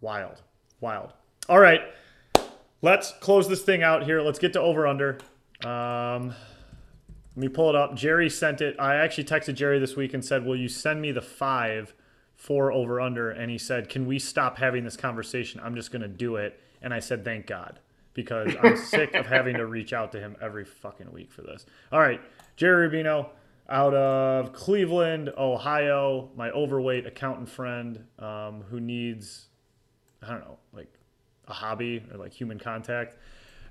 [0.00, 0.42] Wild.
[0.80, 1.12] Wild.
[1.48, 1.80] All right.
[2.80, 4.22] Let's close this thing out here.
[4.22, 5.18] Let's get to over under.
[5.64, 6.32] Um,
[7.38, 7.94] let me pull it up.
[7.94, 8.74] Jerry sent it.
[8.80, 11.94] I actually texted Jerry this week and said, Will you send me the five
[12.34, 15.60] for over under, and he said, "Can we stop having this conversation?
[15.62, 17.78] I'm just going to do it." And I said, "Thank God."
[18.12, 21.64] Because I'm sick of having to reach out to him every fucking week for this.
[21.92, 22.20] All right,
[22.56, 23.28] Jerry Rubino
[23.68, 29.46] out of Cleveland, Ohio, my overweight accountant friend um, who needs,
[30.20, 30.92] I don't know, like
[31.46, 33.16] a hobby or like human contact.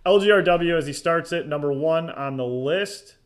[0.06, 3.17] LGRW as he starts it, number one on the list.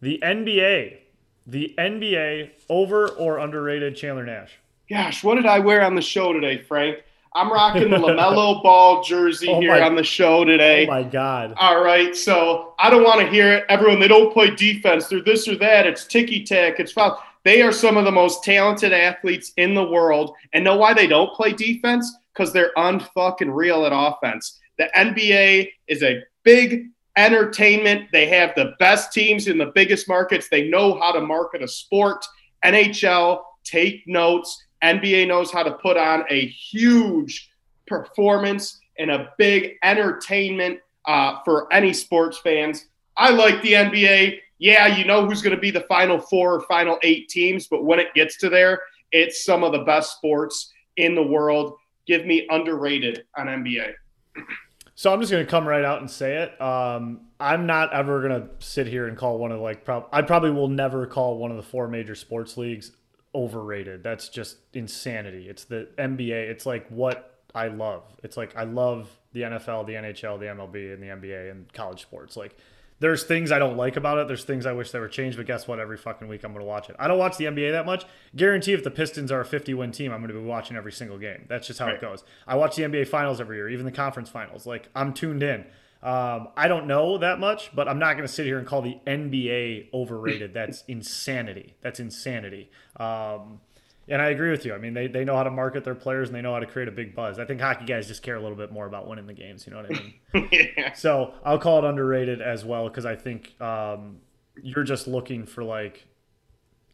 [0.00, 0.98] The NBA.
[1.46, 4.52] The NBA over or underrated Chandler Nash.
[4.90, 6.98] Gosh, what did I wear on the show today, Frank?
[7.34, 10.86] I'm rocking the LaMelo Ball jersey Oh here my- on the show today.
[10.86, 11.54] Oh my God.
[11.58, 13.64] All right, so I don't want to hear it.
[13.68, 15.08] Everyone, they don't play defense.
[15.08, 15.86] They're this or that.
[15.86, 16.80] It's ticky tack.
[16.80, 17.22] It's foul.
[17.44, 20.34] They are some of the most talented athletes in the world.
[20.52, 22.14] And know why they don't play defense?
[22.34, 24.58] Because they're unfucking real at offense.
[24.78, 26.88] The NBA is a big
[27.18, 28.08] entertainment.
[28.12, 30.48] They have the best teams in the biggest markets.
[30.48, 32.24] They know how to market a sport.
[32.64, 34.64] NHL, take notes.
[34.82, 37.50] NBA knows how to put on a huge
[37.86, 42.86] performance and a big entertainment uh, for any sports fans.
[43.16, 44.38] I like the NBA.
[44.58, 47.84] Yeah, you know who's going to be the final four or final eight teams, but
[47.84, 48.80] when it gets to there,
[49.10, 51.74] it's some of the best sports in the world.
[52.06, 53.92] Give me underrated on NBA.
[54.98, 56.60] So I'm just gonna come right out and say it.
[56.60, 59.84] Um, I'm not ever gonna sit here and call one of like.
[59.84, 62.90] Prob- I probably will never call one of the four major sports leagues
[63.32, 64.02] overrated.
[64.02, 65.48] That's just insanity.
[65.48, 66.50] It's the NBA.
[66.50, 68.02] It's like what I love.
[68.24, 72.02] It's like I love the NFL, the NHL, the MLB, and the NBA and college
[72.02, 72.36] sports.
[72.36, 72.56] Like
[73.00, 74.28] there's things I don't like about it.
[74.28, 75.36] There's things I wish they were changed.
[75.36, 75.78] But guess what?
[75.78, 76.96] Every fucking week I'm gonna watch it.
[76.98, 78.04] I don't watch the NBA that much.
[78.36, 81.18] Guarantee if the Pistons are a 50 win team, I'm gonna be watching every single
[81.18, 81.46] game.
[81.48, 82.24] That's just how it goes.
[82.46, 84.66] I watch the NBA finals every year, even the conference finals.
[84.66, 85.64] Like I'm tuned in.
[86.02, 88.82] Um, I don't know that much, but I'm not going to sit here and call
[88.82, 90.54] the NBA overrated.
[90.54, 91.74] That's insanity.
[91.80, 92.70] That's insanity.
[92.96, 93.60] Um,
[94.08, 94.74] and I agree with you.
[94.74, 96.66] I mean, they, they know how to market their players and they know how to
[96.66, 97.38] create a big buzz.
[97.38, 99.66] I think hockey guys just care a little bit more about winning the games.
[99.66, 100.48] You know what I mean?
[100.76, 100.92] yeah.
[100.94, 104.18] so I'll call it underrated as well because I think um,
[104.62, 106.06] you're just looking for like,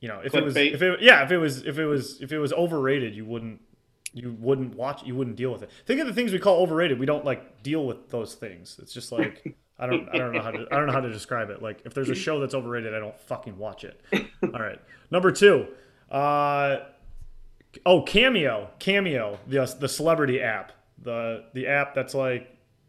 [0.01, 2.33] you know, if it was, if it, yeah, if it was, if it was, if
[2.33, 3.61] it was overrated, you wouldn't,
[4.13, 5.71] you wouldn't watch, you wouldn't deal with it.
[5.87, 6.99] Think of the things we call overrated.
[6.99, 8.79] We don't like deal with those things.
[8.83, 11.13] It's just like I don't, I don't know how to, I don't know how to
[11.13, 11.63] describe it.
[11.63, 14.01] Like if there's a show that's overrated, I don't fucking watch it.
[14.43, 14.81] All right,
[15.11, 15.67] number two.
[16.11, 16.79] Uh,
[17.87, 20.73] oh, Cameo, Cameo, the the celebrity app,
[21.03, 22.49] the the app that's like,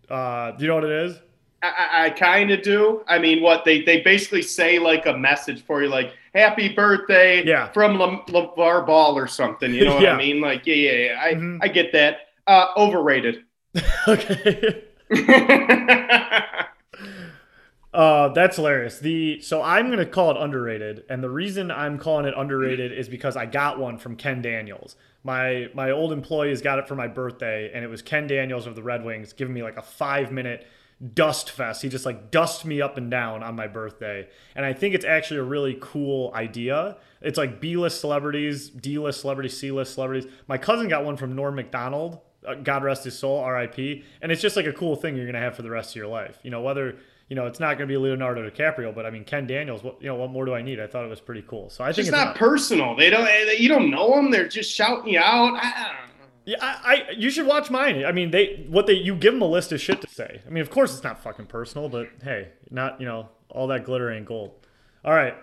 [0.10, 1.20] uh, do you know what it is?
[1.64, 3.02] I, I, kind of do.
[3.07, 7.44] I mean, what they they basically say like a message for you, like "Happy birthday"
[7.44, 7.72] Yeah.
[7.72, 9.74] from Le, LeVar Ball or something.
[9.74, 10.14] You know what Yeah.
[10.14, 10.41] I mean?
[10.41, 11.20] Like, yeah, yeah, yeah.
[11.24, 11.60] I Mhm.
[11.62, 12.18] I get that.
[12.45, 13.44] Uh, overrated.
[14.07, 14.84] okay.
[17.96, 19.00] Uh, that's hilarious.
[19.00, 23.08] The so I'm gonna call it underrated, and the reason I'm calling it underrated is
[23.08, 24.98] because I got one from Ken Daniels.
[25.24, 28.76] My my old employees got it for my birthday, and it was Ken Daniels of
[28.76, 30.68] the Red Wings giving me like a five minute
[31.14, 31.84] dust fest.
[31.84, 34.28] He just like dust me up and down on my birthday,
[34.58, 36.98] and I think it's actually a really cool idea.
[37.22, 40.30] It's like B list celebrities, D list celebrities, C list celebrities.
[40.50, 42.20] My cousin got one from Norm Macdonald.
[42.46, 44.04] Uh, God rest his soul, R.I.P.
[44.22, 46.08] And it's just like a cool thing you're gonna have for the rest of your
[46.08, 46.38] life.
[46.44, 46.98] You know whether
[47.30, 49.84] you know, it's not going to be Leonardo DiCaprio, but I mean, Ken Daniels.
[49.84, 50.80] What you know, what more do I need?
[50.80, 51.69] I thought it was pretty cool.
[51.69, 52.95] So I think It's it's not personal.
[52.95, 53.26] They don't.
[53.26, 54.30] They, you don't know them.
[54.30, 55.56] They're just shouting you out.
[55.56, 56.26] I, I don't know.
[56.45, 58.06] Yeah, I, I you should watch mine.
[58.06, 60.41] I mean, they what they you give them a list of shit to say.
[60.45, 63.85] I mean, of course it's not fucking personal, but hey, not you know all that
[63.85, 64.52] glitter ain't gold.
[65.03, 65.35] All right,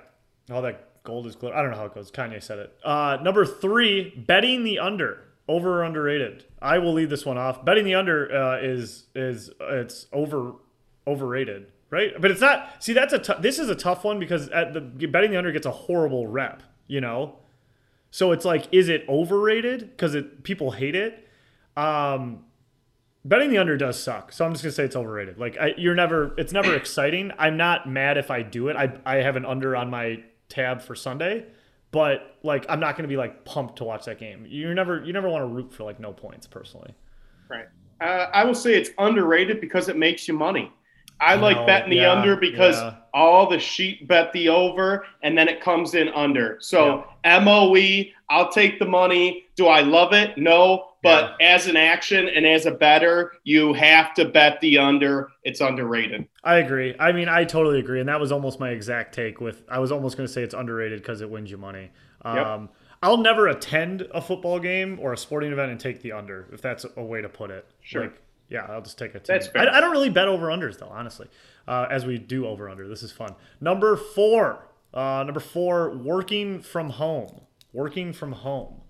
[0.51, 1.57] all that gold is glitter.
[1.57, 2.13] I don't know how it goes.
[2.13, 2.77] Kanye said it.
[2.85, 5.25] Uh, number three, betting the under.
[5.49, 6.45] Over or underrated?
[6.63, 7.65] I will lead this one off.
[7.65, 10.53] Betting the under uh, is is it's over
[11.07, 12.13] overrated, right?
[12.21, 12.83] But it's not.
[12.83, 15.67] See, that's a this is a tough one because at the betting the under gets
[15.67, 16.63] a horrible rep.
[16.89, 17.37] You know,
[18.13, 21.27] so it's like, is it overrated because it people hate it?
[21.77, 22.45] Um,
[23.25, 25.39] betting the under does suck, so I'm just gonna say it's overrated.
[25.39, 27.33] Like I, you're never, it's never exciting.
[27.39, 28.77] I'm not mad if I do it.
[28.77, 31.47] I I have an under on my tab for Sunday,
[31.91, 34.45] but like I'm not gonna be like pumped to watch that game.
[34.47, 36.95] You're never, you never want to root for like no points personally.
[37.49, 37.67] Right.
[38.03, 40.71] Uh, I will say it's underrated because it makes you money.
[41.23, 42.97] I like betting the under because yeah.
[43.15, 46.59] all the sheep bet the over and then it comes in under.
[46.61, 49.47] So MOE, I'll take the money.
[49.55, 50.37] Do I love it?
[50.37, 50.89] No.
[51.03, 55.31] But as an action and as a better, you have to bet the under.
[55.43, 56.29] It's underrated.
[56.45, 56.95] I agree.
[56.99, 59.41] I mean, I totally agree, and that was almost my exact take.
[59.41, 61.91] With I was almost going to say it's underrated because it wins you money.
[62.25, 62.69] Um,
[63.03, 66.63] I'll never attend a football game or a sporting event and take the under if
[66.63, 67.67] that's a way to put it.
[67.81, 68.03] Sure.
[68.03, 68.23] Like,
[68.53, 69.25] yeah, I'll just take a team.
[69.29, 69.63] That's fair.
[69.63, 71.29] I, I don't really bet over unders though, honestly.
[71.67, 73.35] Uh, as we do over under, this is fun.
[73.61, 74.67] Number four.
[74.93, 77.41] Uh, number four, working from home.
[77.73, 78.83] Working from home.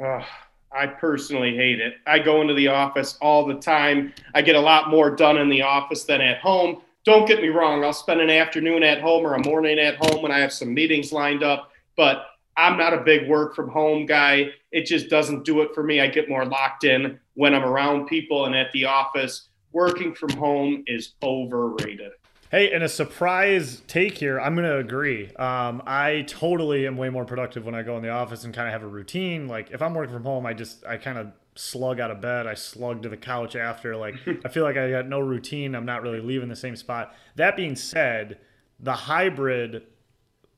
[0.00, 0.24] Ugh,
[0.70, 1.94] I personally hate it.
[2.06, 4.14] I go into the office all the time.
[4.34, 6.82] I get a lot more done in the office than at home.
[7.04, 10.22] Don't get me wrong, I'll spend an afternoon at home or a morning at home
[10.22, 12.26] when I have some meetings lined up, but
[12.56, 14.50] I'm not a big work from home guy.
[14.70, 16.00] It just doesn't do it for me.
[16.00, 19.48] I get more locked in when I'm around people and at the office.
[19.70, 22.10] Working from home is overrated.
[22.50, 24.40] Hey, and a surprise take here.
[24.40, 25.32] I'm gonna agree.
[25.36, 28.66] Um, I totally am way more productive when I go in the office and kind
[28.66, 29.46] of have a routine.
[29.46, 32.48] Like if I'm working from home, I just I kind of slug out of bed.
[32.48, 33.94] I slug to the couch after.
[33.94, 35.76] Like I feel like I got no routine.
[35.76, 37.14] I'm not really leaving the same spot.
[37.36, 38.38] That being said,
[38.80, 39.84] the hybrid,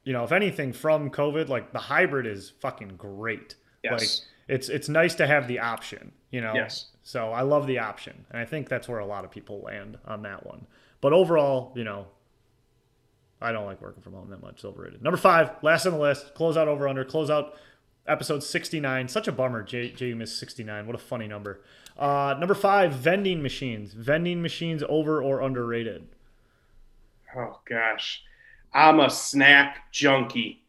[0.04, 3.56] you know, if anything from COVID, like the hybrid is fucking great.
[3.84, 4.00] Yes.
[4.00, 6.12] Like it's it's nice to have the option.
[6.30, 6.52] You know.
[6.54, 6.86] Yes.
[7.02, 9.98] So I love the option, and I think that's where a lot of people land
[10.04, 10.66] on that one.
[11.00, 12.06] But overall, you know,
[13.40, 14.56] I don't like working from home that much.
[14.56, 15.02] It's overrated.
[15.02, 17.54] Number five, last on the list, close out over under, close out
[18.06, 19.08] episode 69.
[19.08, 20.86] Such a bummer, Jay, Jay you missed 69.
[20.86, 21.62] What a funny number.
[21.98, 23.92] Uh, number five, vending machines.
[23.94, 26.08] Vending machines over or underrated?
[27.36, 28.22] Oh gosh,
[28.74, 30.64] I'm a snack junkie.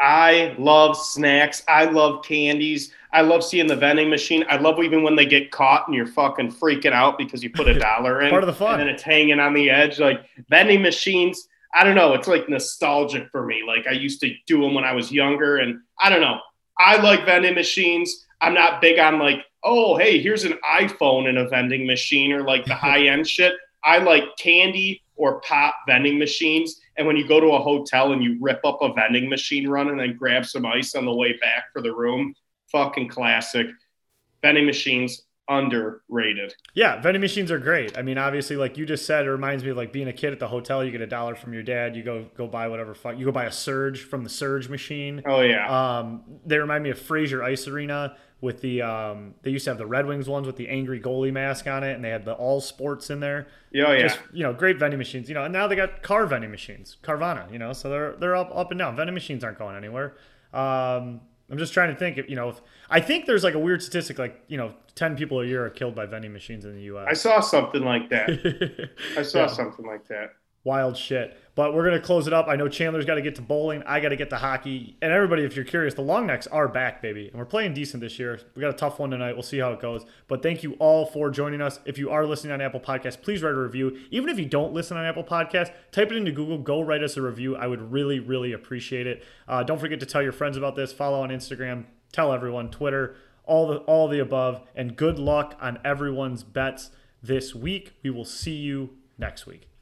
[0.00, 1.62] I love snacks.
[1.68, 2.92] I love candies.
[3.12, 4.44] I love seeing the vending machine.
[4.48, 7.68] I love even when they get caught and you're fucking freaking out because you put
[7.68, 8.30] a dollar in.
[8.30, 8.80] Part of the fun.
[8.80, 9.98] And then it's hanging on the edge.
[9.98, 12.14] Like vending machines, I don't know.
[12.14, 13.62] It's like nostalgic for me.
[13.66, 15.58] Like I used to do them when I was younger.
[15.58, 16.40] And I don't know.
[16.78, 18.26] I like vending machines.
[18.40, 22.42] I'm not big on like, oh, hey, here's an iPhone in a vending machine or
[22.42, 23.54] like the high end shit.
[23.84, 26.80] I like candy or pop vending machines.
[26.96, 29.88] And when you go to a hotel and you rip up a vending machine run
[29.88, 32.34] and then grab some ice on the way back for the room,
[32.70, 33.66] fucking classic.
[34.42, 36.54] Vending machines underrated.
[36.74, 37.96] Yeah, vending machines are great.
[37.98, 40.32] I mean, obviously, like you just said, it reminds me of like being a kid
[40.32, 40.84] at the hotel.
[40.84, 41.96] You get a dollar from your dad.
[41.96, 42.94] You go go buy whatever.
[42.94, 45.22] Fuck, you go buy a surge from the surge machine.
[45.26, 45.98] Oh yeah.
[45.98, 49.78] Um, they remind me of Fraser Ice Arena with the um, they used to have
[49.78, 52.34] the Red Wings ones with the angry goalie mask on it, and they had the
[52.34, 53.48] all sports in there.
[53.72, 54.02] Yeah, oh, yeah.
[54.02, 55.28] Just you know, great vending machines.
[55.28, 57.50] You know, and now they got car vending machines, Carvana.
[57.52, 58.94] You know, so they're they're up up and down.
[58.94, 60.14] Vending machines aren't going anywhere.
[60.52, 62.16] Um, I'm just trying to think.
[62.18, 65.16] If, you know, if, I think there's like a weird statistic, like you know, ten
[65.16, 67.06] people a year are killed by vending machines in the U.S.
[67.08, 68.90] I saw something like that.
[69.18, 69.46] I saw Yeah.
[69.48, 70.34] something like that.
[70.64, 71.36] Wild shit.
[71.54, 72.48] But we're gonna close it up.
[72.48, 73.84] I know Chandler's got to get to bowling.
[73.84, 74.96] I got to get to hockey.
[75.00, 78.00] And everybody, if you're curious, the long necks are back, baby, and we're playing decent
[78.00, 78.40] this year.
[78.56, 79.34] We got a tough one tonight.
[79.34, 80.04] We'll see how it goes.
[80.26, 81.78] But thank you all for joining us.
[81.84, 84.00] If you are listening on Apple Podcasts, please write a review.
[84.10, 86.58] Even if you don't listen on Apple Podcasts, type it into Google.
[86.58, 87.54] Go write us a review.
[87.54, 89.22] I would really, really appreciate it.
[89.46, 90.92] Uh, don't forget to tell your friends about this.
[90.92, 91.84] Follow on Instagram.
[92.12, 92.70] Tell everyone.
[92.70, 93.16] Twitter.
[93.44, 94.62] All the all the above.
[94.74, 96.90] And good luck on everyone's bets
[97.22, 97.92] this week.
[98.02, 99.73] We will see you next week.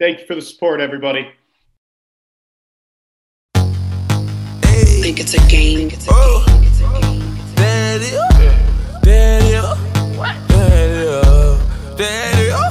[0.00, 1.30] Thank you for the support, everybody.
[3.52, 5.90] Think it's a game.
[6.08, 6.42] Oh,
[7.56, 8.12] there it is.
[9.02, 9.62] There it is.
[10.48, 11.96] There it is.
[11.98, 12.69] There